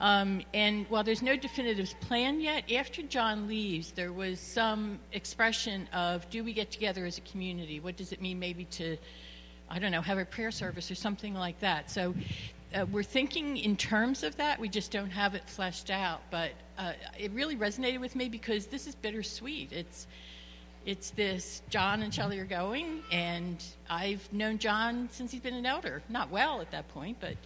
[0.00, 5.88] Um, and while there's no definitive plan yet, after John leaves, there was some expression
[5.94, 7.80] of do we get together as a community?
[7.80, 8.98] What does it mean maybe to,
[9.70, 11.90] I don't know, have a prayer service or something like that?
[11.90, 12.14] So
[12.74, 14.58] uh, we're thinking in terms of that.
[14.58, 16.22] We just don't have it fleshed out.
[16.30, 19.72] But uh, it really resonated with me because this is bittersweet.
[19.72, 20.06] It's
[20.84, 25.64] it's this John and Shelley are going, and I've known John since he's been an
[25.64, 26.02] elder.
[26.10, 27.36] Not well at that point, but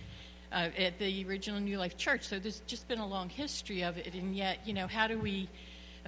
[0.50, 2.26] uh, at the original New Life Church.
[2.26, 5.18] So there's just been a long history of it, and yet, you know, how do
[5.18, 5.48] we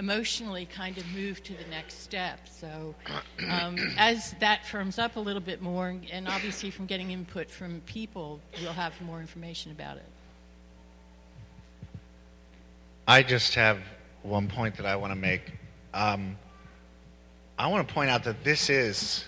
[0.01, 2.49] emotionally kind of move to the next step?
[2.49, 2.97] So
[3.49, 7.81] um, as that firms up a little bit more, and obviously from getting input from
[7.83, 10.07] people, we'll have more information about it.
[13.07, 13.79] I just have
[14.23, 15.43] one point that I want to make.
[15.95, 16.37] Um,
[17.59, 19.25] I want to point out that this is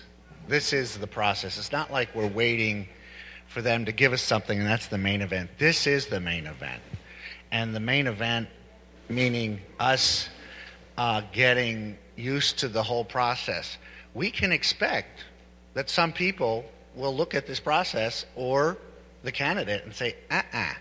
[0.47, 1.57] this is the process.
[1.57, 2.87] It's not like we're waiting
[3.47, 5.51] for them to give us something and that's the main event.
[5.57, 6.81] This is the main event.
[7.51, 8.49] And the main event,
[9.09, 10.27] meaning us
[10.97, 13.77] uh, getting used to the whole process.
[14.13, 15.25] We can expect
[15.73, 16.65] that some people
[16.95, 18.77] will look at this process or
[19.23, 20.73] the candidate and say, uh uh-uh, uh,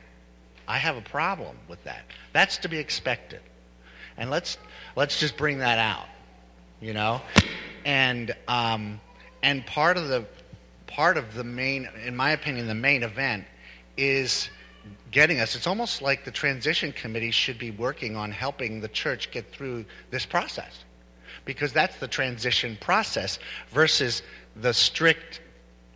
[0.68, 2.04] I have a problem with that.
[2.32, 3.40] That's to be expected.
[4.16, 4.58] And let's,
[4.96, 6.06] let's just bring that out,
[6.80, 7.22] you know?
[7.84, 9.00] And, um,
[9.42, 10.26] and part of the
[10.86, 13.44] part of the main, in my opinion, the main event
[13.96, 14.50] is
[15.10, 15.54] getting us.
[15.54, 19.84] It's almost like the transition committee should be working on helping the church get through
[20.10, 20.84] this process
[21.44, 23.38] because that's the transition process
[23.70, 24.22] versus
[24.56, 25.40] the strict,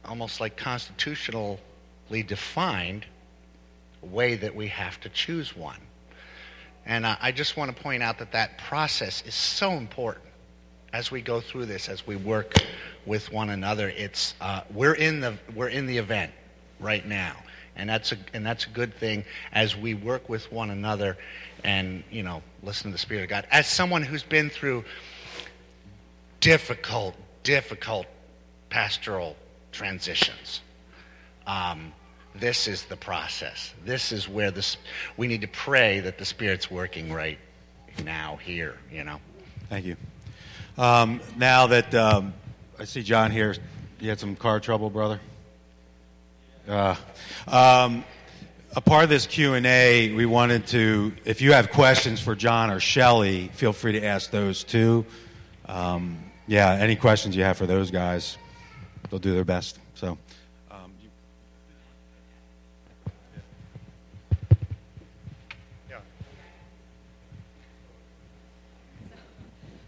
[0.05, 1.59] almost like constitutionally
[2.27, 3.07] defined
[4.03, 5.81] way that we have to choose one.
[6.85, 10.25] And I just want to point out that that process is so important
[10.93, 12.55] as we go through this, as we work
[13.07, 13.89] with one another.
[13.91, 16.33] It's uh, we're in the we're in the event
[16.79, 17.37] right now,
[17.77, 21.17] and that's a and that's a good thing as we work with one another,
[21.65, 23.47] and you know listen to the Spirit of God.
[23.51, 24.85] As someone who's been through
[26.41, 28.07] difficult, difficult
[28.71, 29.37] pastoral
[29.73, 30.61] transitions.
[31.47, 31.93] Um,
[32.35, 33.73] this is the process.
[33.85, 34.77] This is where this
[35.17, 37.39] we need to pray that the Spirit's working right
[38.05, 38.77] now here.
[38.91, 39.21] You know.
[39.69, 39.97] Thank you.
[40.79, 42.35] Um, now that um,
[42.79, 43.55] I see John here,
[43.99, 45.21] you had some car trouble, brother.
[46.69, 46.97] Uh,
[47.47, 48.05] um,
[48.75, 52.35] a part of this Q and A, we wanted to, if you have questions for
[52.35, 55.07] John or Shelley, feel free to ask those too.
[55.67, 58.37] Um, yeah, any questions you have for those guys,
[59.09, 59.79] they'll do their best.
[59.95, 60.19] So.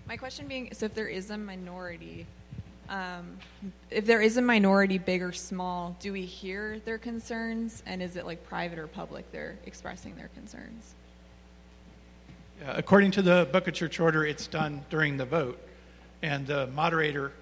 [0.07, 2.27] My question being so if there is a minority,
[2.89, 3.39] um,
[3.91, 7.83] if there is a minority, big or small, do we hear their concerns?
[7.87, 10.95] And is it like private or public they're expressing their concerns?
[12.61, 15.61] Yeah, according to the Book of Church Order, it's done during the vote.
[16.23, 17.33] And the moderator,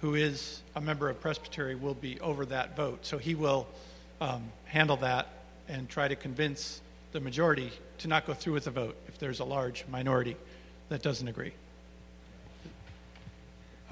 [0.00, 3.06] who is a member of Presbytery, will be over that vote.
[3.06, 3.66] So he will
[4.20, 5.28] um, handle that
[5.68, 6.82] and try to convince
[7.12, 10.36] the majority to not go through with the vote if there's a large minority
[10.88, 11.52] that doesn't agree.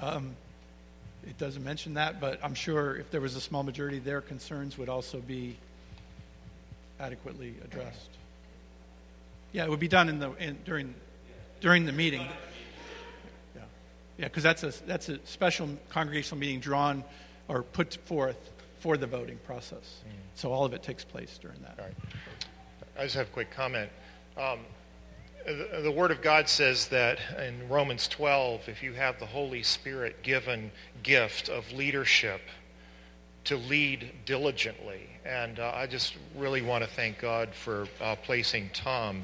[0.01, 0.35] Um,
[1.27, 4.77] it doesn't mention that, but I'm sure if there was a small majority, their concerns
[4.77, 5.57] would also be
[6.99, 8.09] adequately addressed.
[9.51, 10.93] Yeah, it would be done in the in, during
[11.61, 12.21] during the meeting.
[12.21, 13.61] Yeah,
[14.17, 17.03] yeah, because that's a that's a special congregational meeting drawn
[17.47, 20.01] or put forth for the voting process.
[20.07, 20.11] Mm.
[20.35, 21.77] So all of it takes place during that.
[21.77, 21.93] Right.
[22.97, 23.89] I just have a quick comment.
[24.37, 24.59] Um,
[25.53, 30.21] the, Word of God says that in Romans 12, if you have the Holy Spirit
[30.21, 30.71] given
[31.03, 32.41] gift of leadership,
[33.45, 35.09] to lead diligently.
[35.25, 39.23] And uh, I just really want to thank God for uh, placing Tom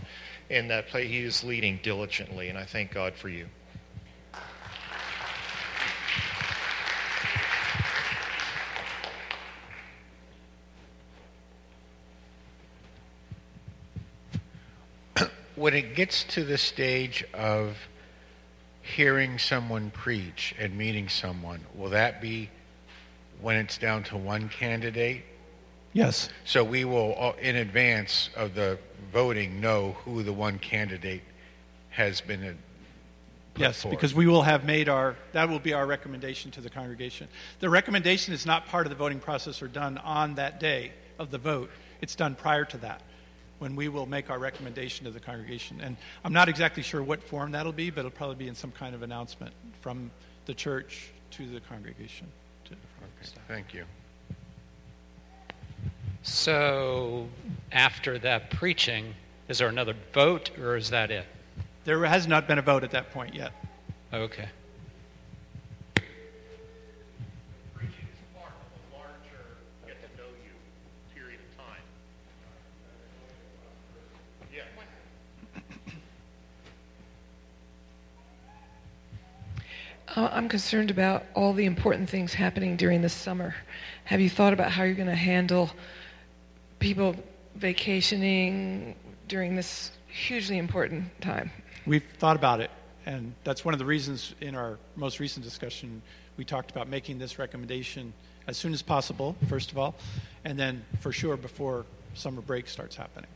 [0.49, 1.09] in that place.
[1.09, 3.47] He is leading diligently, and I thank God for you.
[15.55, 17.77] When it gets to the stage of
[18.81, 22.49] hearing someone preach and meeting someone, will that be
[23.41, 25.23] when it's down to one candidate?
[25.93, 26.29] Yes.
[26.43, 28.77] So we will, uh, in advance of the
[29.11, 31.23] voting, know who the one candidate
[31.89, 32.43] has been.
[32.43, 32.53] uh,
[33.53, 33.95] put Yes, forward.
[33.95, 37.29] because we will have made our, that will be our recommendation to the congregation.
[37.61, 41.31] The recommendation is not part of the voting process or done on that day of
[41.31, 41.71] the vote.
[42.01, 43.01] It's done prior to that,
[43.59, 45.79] when we will make our recommendation to the congregation.
[45.81, 48.71] And I'm not exactly sure what form that'll be, but it'll probably be in some
[48.71, 50.11] kind of announcement from
[50.45, 52.27] the church to the congregation.
[52.65, 53.43] To the staff.
[53.47, 53.85] Thank you.
[56.23, 57.27] So
[57.71, 59.13] after that preaching,
[59.47, 61.25] is there another vote or is that it?
[61.83, 63.51] There has not been a vote at that point yet.
[64.11, 64.49] Okay.
[80.15, 83.53] I'm concerned about all the important things happening during the summer.
[84.05, 85.69] Have you thought about how you're going to handle
[86.79, 87.15] people
[87.55, 88.95] vacationing
[89.27, 91.51] during this hugely important time?
[91.85, 92.71] We've thought about it,
[93.05, 96.01] and that's one of the reasons in our most recent discussion
[96.37, 98.13] we talked about making this recommendation
[98.47, 99.95] as soon as possible, first of all,
[100.45, 103.29] and then for sure before summer break starts happening.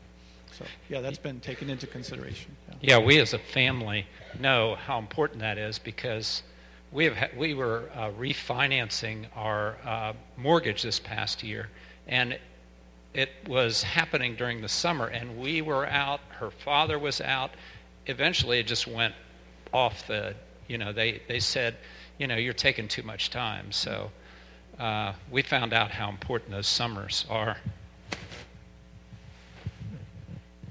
[0.58, 2.56] So, yeah, that's been taken into consideration.
[2.82, 4.06] Yeah, we as a family
[4.40, 6.44] know how important that is because
[6.92, 11.70] we have ha- we were uh, refinancing our uh, mortgage this past year,
[12.08, 12.38] and
[13.14, 16.22] it was happening during the summer, and we were out.
[16.30, 17.52] Her father was out.
[18.06, 19.14] Eventually, it just went
[19.74, 20.36] off the.
[20.68, 21.78] You know, they they said,
[22.18, 23.72] you know, you're taking too much time.
[23.72, 24.12] So
[24.80, 27.58] uh, we found out how important those summers are.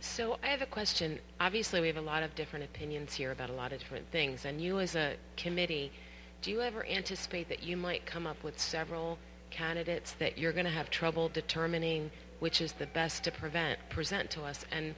[0.00, 1.18] So I have a question.
[1.40, 4.44] Obviously, we have a lot of different opinions here about a lot of different things.
[4.44, 5.92] And you, as a committee,
[6.41, 9.18] do you ever anticipate that you might come up with several
[9.51, 14.30] candidates that you're going to have trouble determining which is the best to prevent, present
[14.30, 14.64] to us?
[14.70, 14.95] And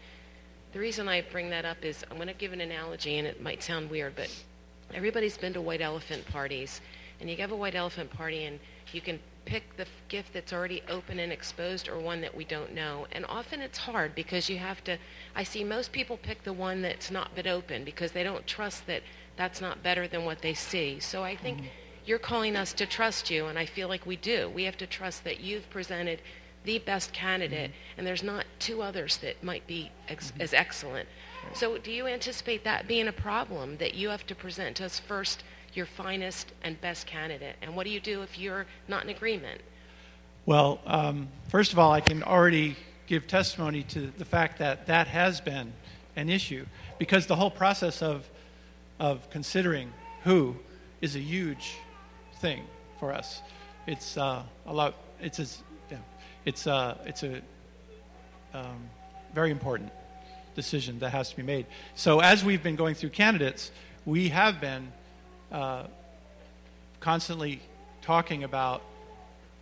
[0.73, 3.43] the reason I bring that up is I'm going to give an analogy, and it
[3.43, 4.31] might sound weird, but
[4.95, 6.81] everybody's been to white elephant parties,
[7.21, 8.61] and you have a white elephant party, and
[8.93, 12.75] you can pick the gift that's already open and exposed or one that we don't
[12.75, 13.07] know.
[13.13, 14.99] And often it's hard because you have to.
[15.35, 18.87] I see most people pick the one that's not been open because they don't trust
[18.87, 19.03] that
[19.37, 21.01] that's not better than what they see.
[21.01, 21.69] So I think mm-hmm.
[22.05, 24.51] you're calling us to trust you, and I feel like we do.
[24.51, 26.21] We have to trust that you've presented
[26.65, 27.99] the best candidate, mm-hmm.
[27.99, 30.43] and there's not two others that might be ex- mm-hmm.
[30.43, 31.09] as excellent.
[31.55, 34.99] So, do you anticipate that being a problem that you have to present to us
[34.99, 37.57] first your finest and best candidate?
[37.63, 39.63] And what do you do if you're not in agreement?
[40.47, 42.77] Well, um, first of all, I can already
[43.07, 45.73] give testimony to the fact that that has been
[46.17, 46.67] an issue
[46.99, 48.29] because the whole process of,
[49.01, 49.93] of considering
[50.23, 50.55] who
[51.01, 51.75] is a huge
[52.37, 52.63] thing
[53.01, 53.43] for us.
[53.87, 54.95] It's uh, a lot.
[55.21, 55.47] It's a,
[55.91, 55.99] yeah,
[56.45, 57.41] it's a, it's a
[58.55, 58.89] um,
[59.35, 59.91] very important
[60.55, 61.67] decision that has to be made.
[61.95, 63.73] So as we've been going through candidates,
[64.05, 64.93] we have been
[65.51, 65.85] uh,
[67.01, 67.61] constantly
[68.03, 68.83] talking about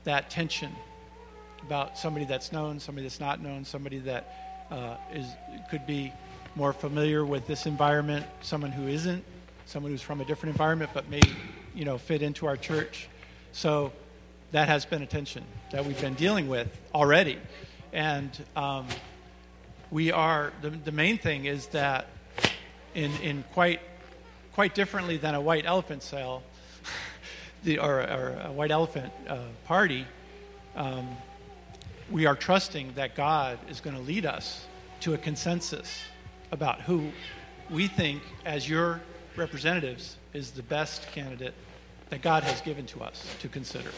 [0.05, 0.73] that tension
[1.63, 5.27] about somebody that's known, somebody that's not known, somebody that uh, is
[5.71, 6.13] could be
[6.55, 9.25] more familiar with this environment, someone who isn't,
[9.67, 11.23] someone who's from a different environment but may,
[11.75, 13.09] you know, fit into our church.
[13.53, 13.93] So
[14.53, 17.39] that has been a tension that we've been dealing with already,
[17.93, 18.87] and um,
[19.91, 22.09] we are the, the main thing is that
[22.95, 23.81] in in quite
[24.59, 26.43] quite differently than a white elephant sale,
[27.63, 30.05] the, or, or a white elephant uh, party,
[30.75, 31.07] um,
[32.11, 34.67] we are trusting that God is going to lead us
[35.01, 36.01] to a consensus
[36.51, 37.11] about who
[37.71, 39.01] we think, as your
[39.37, 41.55] representatives, is the best candidate
[42.11, 43.91] that God has given to us to consider.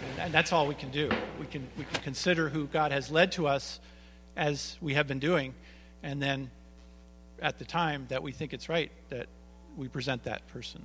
[0.00, 1.10] And, and that's all we can do.
[1.38, 3.80] We can, we can consider who God has led to us
[4.36, 5.54] as we have been doing,
[6.02, 6.50] and then
[7.40, 9.26] at the time that we think it's right, that
[9.76, 10.84] we present that person.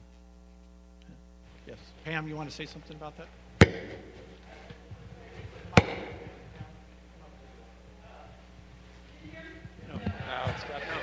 [1.68, 1.78] Yes.
[2.06, 3.28] Pam, you want to say something about that?
[9.88, 9.96] No,
[10.48, 11.02] it's got no.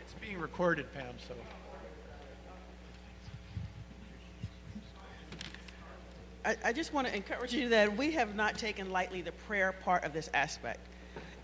[0.00, 1.34] It's being recorded, Pam, so.
[6.44, 9.70] I, I just want to encourage you that we have not taken lightly the prayer
[9.84, 10.80] part of this aspect.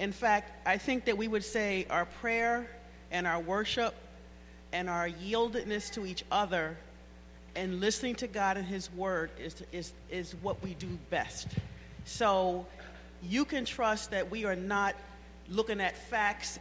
[0.00, 2.68] In fact, I think that we would say our prayer
[3.12, 3.94] and our worship
[4.72, 6.76] and our yieldedness to each other
[7.54, 11.46] and listening to God and His Word is, is, is what we do best.
[12.04, 12.66] So
[13.22, 14.96] you can trust that we are not
[15.48, 16.58] looking at facts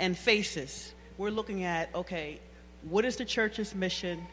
[0.00, 2.40] and faces, we're looking at okay,
[2.82, 4.26] what is the church's mission?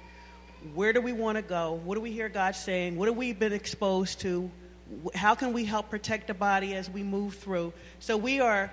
[0.73, 1.79] Where do we want to go?
[1.83, 2.97] What do we hear God saying?
[2.97, 4.49] What have we been exposed to?
[5.15, 7.73] How can we help protect the body as we move through?
[7.99, 8.71] So we are,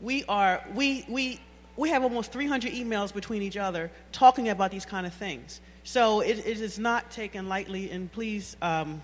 [0.00, 1.40] we are, we we
[1.76, 5.60] we have almost 300 emails between each other talking about these kind of things.
[5.84, 9.02] So it, it is not taken lightly, and please um,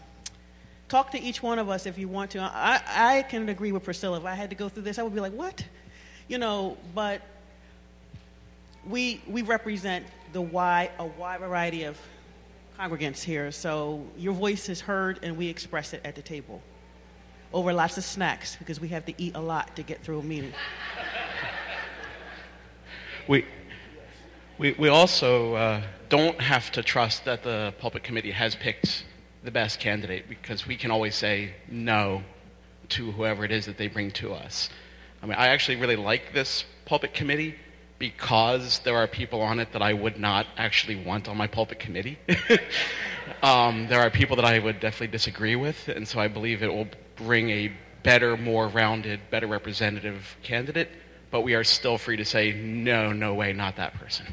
[0.89, 2.41] talk to each one of us if you want to.
[2.41, 4.19] I, I can agree with Priscilla.
[4.19, 5.65] If I had to go through this, I would be like, what?
[6.29, 7.23] You know, but
[8.89, 11.99] we, we represent the wide, a wide variety of
[12.79, 13.51] congregants here.
[13.53, 16.63] So your voice is heard, and we express it at the table
[17.53, 20.23] over lots of snacks because we have to eat a lot to get through a
[20.23, 20.53] meeting.
[23.29, 23.45] We,
[24.59, 29.05] we, we also uh, don't have to trust that the pulpit committee has picked
[29.45, 32.23] the best candidate because we can always say no
[32.91, 34.71] to whoever it is that they bring to us.
[35.23, 37.55] I mean, I actually really like this pulpit committee
[38.03, 41.79] because there are people on it that I would not actually want on my pulpit
[41.79, 42.19] committee.
[43.43, 46.73] um, there are people that I would definitely disagree with, and so I believe it
[46.75, 47.73] will bring a
[48.03, 50.89] better, more rounded, better representative candidate
[51.33, 54.27] but we are still free to say, no, no way, not that person.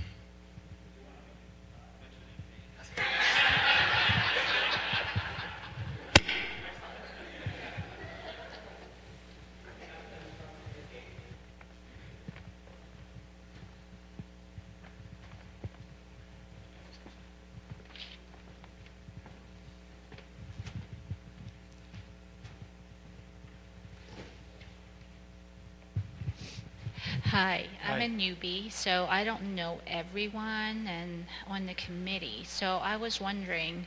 [27.31, 28.05] Hi, I'm Hi.
[28.05, 32.43] a newbie, so I don't know everyone and on the committee.
[32.43, 33.85] So I was wondering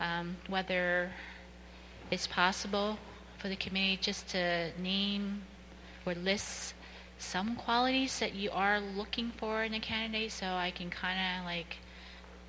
[0.00, 1.12] um, whether
[2.10, 2.98] it's possible
[3.38, 5.42] for the committee just to name
[6.04, 6.74] or list
[7.20, 11.44] some qualities that you are looking for in a candidate, so I can kind of
[11.44, 11.76] like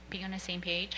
[0.09, 0.97] be on the same page.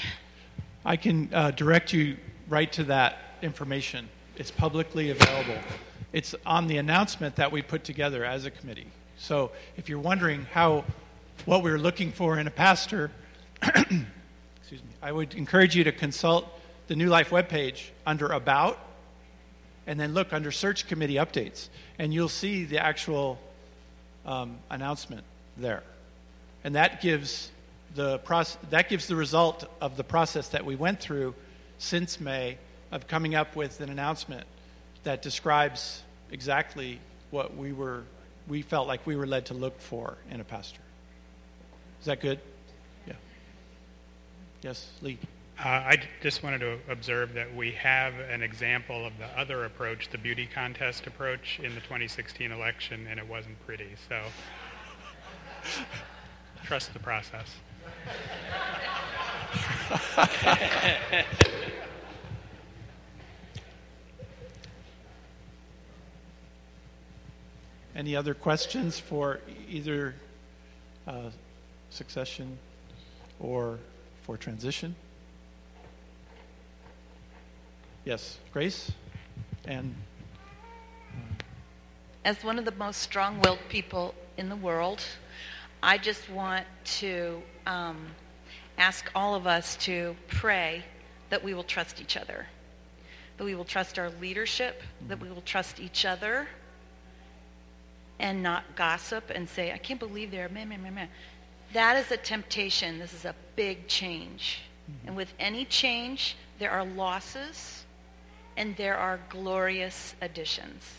[0.86, 2.16] I can uh, direct you
[2.48, 4.08] right to that information.
[4.38, 5.60] It's publicly available.
[6.14, 8.88] It's on the announcement that we put together as a committee.
[9.18, 10.86] So if you're wondering how
[11.46, 13.12] what we're looking for in a pastor,
[13.62, 14.02] excuse
[14.72, 16.48] me, I would encourage you to consult
[16.88, 18.80] the New Life webpage under About,
[19.88, 23.40] and then look under Search Committee Updates, and you'll see the actual
[24.26, 25.24] um, announcement
[25.58, 25.84] there,
[26.64, 27.52] and that gives
[27.96, 31.34] the process, that gives the result of the process that we went through
[31.78, 32.58] since May
[32.92, 34.46] of coming up with an announcement
[35.04, 36.02] that describes
[36.32, 37.00] exactly
[37.32, 38.04] what we were
[38.48, 40.82] we felt like we were led to look for in a pastor.
[42.00, 42.40] Is that good?
[43.08, 43.14] Yeah.
[44.62, 45.18] Yes, Lee.
[45.58, 50.10] Uh, I just wanted to observe that we have an example of the other approach,
[50.10, 53.96] the beauty contest approach, in the 2016 election, and it wasn't pretty.
[54.10, 54.22] So
[56.66, 57.48] trust the process.
[67.96, 69.40] Any other questions for
[69.70, 70.16] either
[71.08, 71.30] uh,
[71.90, 72.58] succession
[73.40, 73.80] or
[74.24, 74.94] for transition?
[78.04, 78.92] Yes, Grace?
[79.66, 79.96] And.
[81.10, 81.44] Uh,
[82.26, 85.02] As one of the most strong willed people in the world,
[85.82, 86.66] I just want
[87.00, 88.08] to um,
[88.78, 90.84] ask all of us to pray
[91.30, 92.46] that we will trust each other,
[93.38, 96.50] that we will trust our leadership, that we will trust each other
[98.20, 101.08] and not gossip and say, I can't believe they're meh, meh, meh, meh.
[101.74, 103.00] That is a temptation.
[103.00, 104.62] This is a big change.
[104.90, 105.08] Mm-hmm.
[105.08, 107.86] And with any change, there are losses
[108.58, 110.90] and there are glorious additions.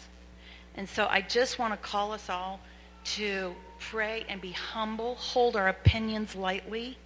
[0.74, 2.60] And so I just want to call us all
[3.04, 6.98] to pray and be humble, hold our opinions lightly.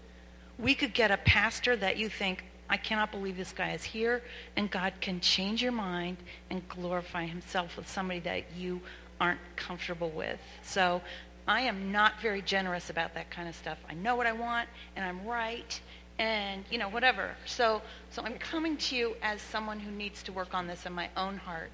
[0.58, 4.22] We could get a pastor that you think, I cannot believe this guy is here,
[4.56, 6.16] and God can change your mind
[6.50, 8.80] and glorify himself with somebody that you
[9.20, 10.40] aren't comfortable with.
[10.62, 11.02] So
[11.46, 13.78] I am not very generous about that kind of stuff.
[13.88, 15.80] I know what I want and I'm right
[16.18, 17.30] and you know whatever.
[17.46, 20.92] So so I'm coming to you as someone who needs to work on this in
[20.92, 21.70] my own heart.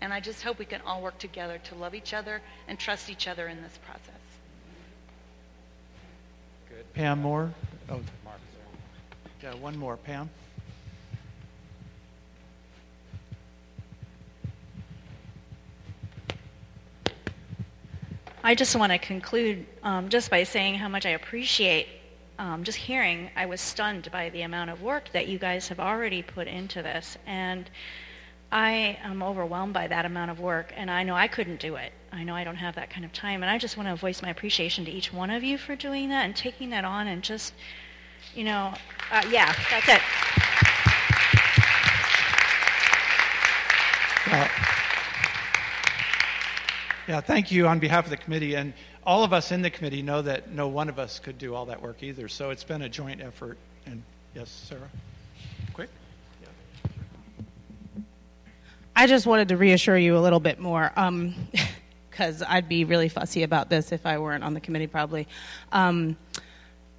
[0.00, 3.10] And I just hope we can all work together to love each other and trust
[3.10, 4.14] each other in this process.
[6.68, 6.92] Good.
[6.94, 7.52] Pam Moore.
[7.90, 8.00] Oh,
[9.42, 9.96] Yeah, one more.
[9.96, 10.30] Pam.
[18.44, 21.88] I just want to conclude um, just by saying how much I appreciate
[22.38, 23.30] um, just hearing.
[23.34, 26.82] I was stunned by the amount of work that you guys have already put into
[26.82, 27.18] this.
[27.26, 27.68] And
[28.52, 31.92] I am overwhelmed by that amount of work, and I know I couldn't do it.
[32.12, 34.22] I know I don't have that kind of time, and I just want to voice
[34.22, 37.22] my appreciation to each one of you for doing that and taking that on and
[37.22, 37.52] just,
[38.34, 38.72] you know,
[39.10, 40.00] uh, yeah, that's it.
[44.30, 44.48] Well,
[47.08, 48.54] yeah, thank you on behalf of the committee.
[48.54, 51.54] And all of us in the committee know that no one of us could do
[51.54, 52.28] all that work either.
[52.28, 53.56] So it's been a joint effort.
[53.86, 54.02] And
[54.34, 54.90] yes, Sarah?
[55.72, 55.88] Quick?
[58.94, 60.92] I just wanted to reassure you a little bit more,
[62.10, 65.26] because I'd be really fussy about this if I weren't on the committee, probably.
[65.72, 66.14] Um,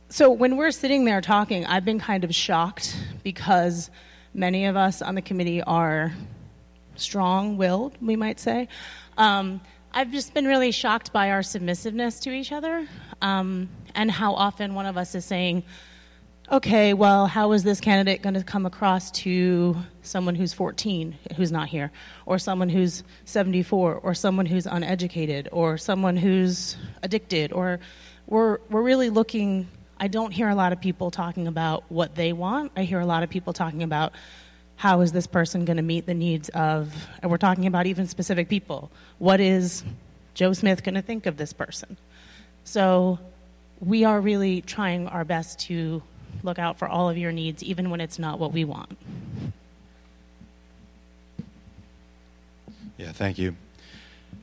[0.07, 3.91] so when we're sitting there talking, I've been kind of shocked because
[4.33, 6.13] many of us on the committee are
[6.95, 8.69] strong-willed, we might say.
[9.15, 9.61] Um,
[9.91, 12.87] I've just been really shocked by our submissiveness to each other
[13.23, 15.63] um, and how often one of us is saying,
[16.51, 21.51] okay, well, how is this candidate going to come across to someone who's 14 who's
[21.51, 21.91] not here,
[22.27, 27.79] or someone who's 74, or someone who's uneducated, or someone who's addicted, or
[28.27, 29.67] we're, we're really looking.
[29.99, 32.73] I don't hear a lot of people talking about what they want.
[32.75, 34.13] I hear a lot of people talking about
[34.79, 38.07] how is this person going to meet the needs of, and we're talking about even
[38.07, 38.89] specific people.
[39.17, 39.83] What is
[40.35, 41.97] Joe Smith going to think of this person?
[42.63, 43.19] So
[43.81, 46.01] we are really trying our best to
[46.43, 48.97] look out for all of your needs, even when it's not what we want.
[52.97, 53.57] Yeah, thank you.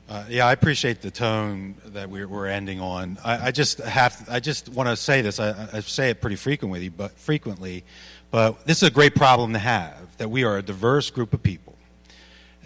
[0.07, 3.17] Uh, yeah, I appreciate the tone that we're, we're ending on.
[3.25, 5.39] I, I just have, I just want to say this.
[5.39, 7.83] I, I say it pretty frequently, but frequently,
[8.31, 11.41] but this is a great problem to have that we are a diverse group of
[11.43, 11.75] people.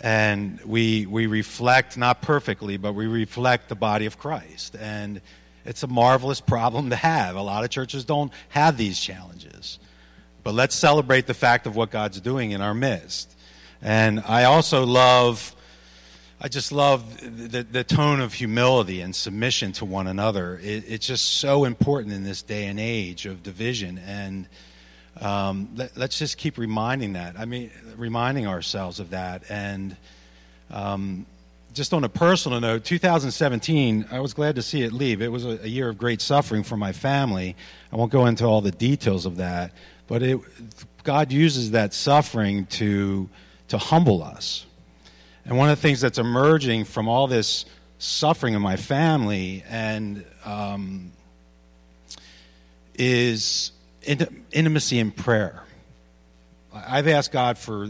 [0.04, 4.76] And we, we reflect, not perfectly, but we reflect the body of Christ.
[4.80, 5.22] And
[5.64, 7.36] it's a marvelous problem to have.
[7.36, 9.78] A lot of churches don't have these challenges.
[10.44, 13.36] But let's celebrate the fact of what God's doing in our midst.
[13.80, 15.56] And I also love,
[16.40, 20.60] I just love the, the tone of humility and submission to one another.
[20.64, 24.00] It, it's just so important in this day and age of division.
[24.00, 24.48] And
[25.20, 27.38] um, let, us just keep reminding that.
[27.38, 29.44] I mean, reminding ourselves of that.
[29.50, 29.98] And
[30.70, 31.26] um,
[31.74, 35.22] just on a personal note, 2017, I was glad to see it leave.
[35.22, 37.56] It was a, a, year of great suffering for my family.
[37.92, 39.74] I won't go into all the details of that,
[40.08, 40.40] but it,
[41.04, 43.30] God uses that suffering to
[43.70, 44.66] to humble us.
[45.46, 47.66] And one of the things that's emerging from all this
[48.00, 51.14] suffering in my family and um,
[52.96, 53.72] is
[54.52, 55.64] intimacy in prayer.
[56.74, 57.90] I've asked God for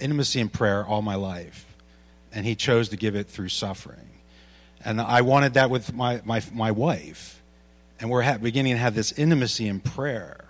[0.00, 1.66] intimacy in prayer all my life,
[2.32, 4.10] and He chose to give it through suffering.
[4.84, 7.42] And I wanted that with my, my, my wife,
[7.98, 10.44] and we're ha- beginning to have this intimacy in prayer.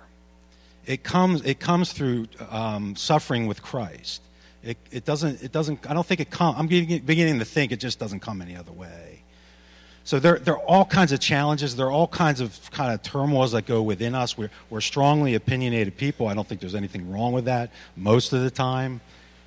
[0.84, 4.22] It comes, it comes through um, suffering with Christ.
[4.62, 7.72] It, it, doesn't, it doesn't, I don't think it comes, I'm beginning, beginning to think
[7.72, 9.22] it just doesn't come any other way.
[10.06, 11.74] So there, there are all kinds of challenges.
[11.74, 14.38] There are all kinds of kind of turmoils that go within us.
[14.38, 16.28] We're, we're strongly opinionated people.
[16.28, 19.00] I don't think there's anything wrong with that most of the time,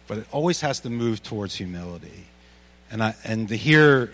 [0.05, 2.25] but it always has to move towards humility.
[2.91, 4.11] And, I, and to hear,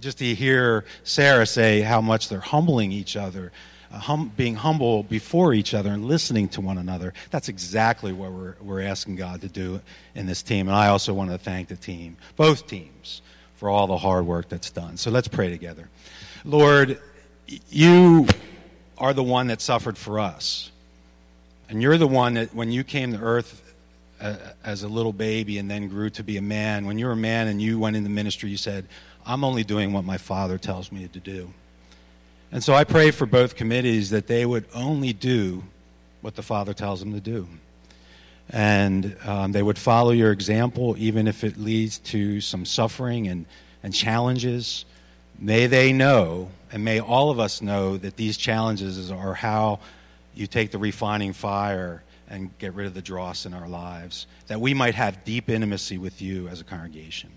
[0.00, 3.52] just to hear Sarah say how much they're humbling each other,
[3.92, 8.32] uh, hum, being humble before each other and listening to one another, that's exactly what
[8.32, 9.80] we're, we're asking God to do
[10.16, 10.66] in this team.
[10.66, 13.22] And I also want to thank the team, both teams
[13.56, 14.96] for all the hard work that's done.
[14.96, 15.88] So let's pray together.
[16.44, 17.00] Lord,
[17.70, 18.26] you
[18.98, 20.70] are the one that suffered for us.
[21.68, 23.62] And you're the one that, when you came to earth
[24.20, 27.12] uh, as a little baby and then grew to be a man, when you were
[27.12, 28.86] a man and you went into ministry, you said,
[29.26, 31.52] I'm only doing what my father tells me to do.
[32.52, 35.64] And so I pray for both committees that they would only do
[36.20, 37.48] what the Father tells them to do
[38.50, 43.46] and um, they would follow your example, even if it leads to some suffering and,
[43.82, 44.84] and challenges.
[45.38, 49.80] May they know, and may all of us know, that these challenges are how
[50.34, 54.60] you take the refining fire and get rid of the dross in our lives, that
[54.60, 57.30] we might have deep intimacy with you as a congregation.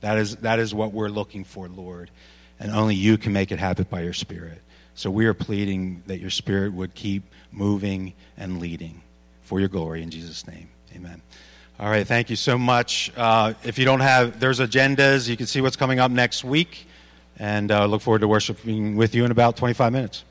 [0.00, 2.10] That is, that is what we're looking for, Lord,
[2.58, 4.60] and only you can make it happen by your Spirit.
[4.94, 9.01] So we are pleading that your Spirit would keep moving and leading
[9.52, 10.66] for your glory in Jesus' name.
[10.96, 11.20] Amen.
[11.78, 13.12] All right, thank you so much.
[13.14, 15.28] Uh, if you don't have, there's agendas.
[15.28, 16.86] You can see what's coming up next week.
[17.38, 20.24] And uh, look forward to worshiping with you in about 25 minutes.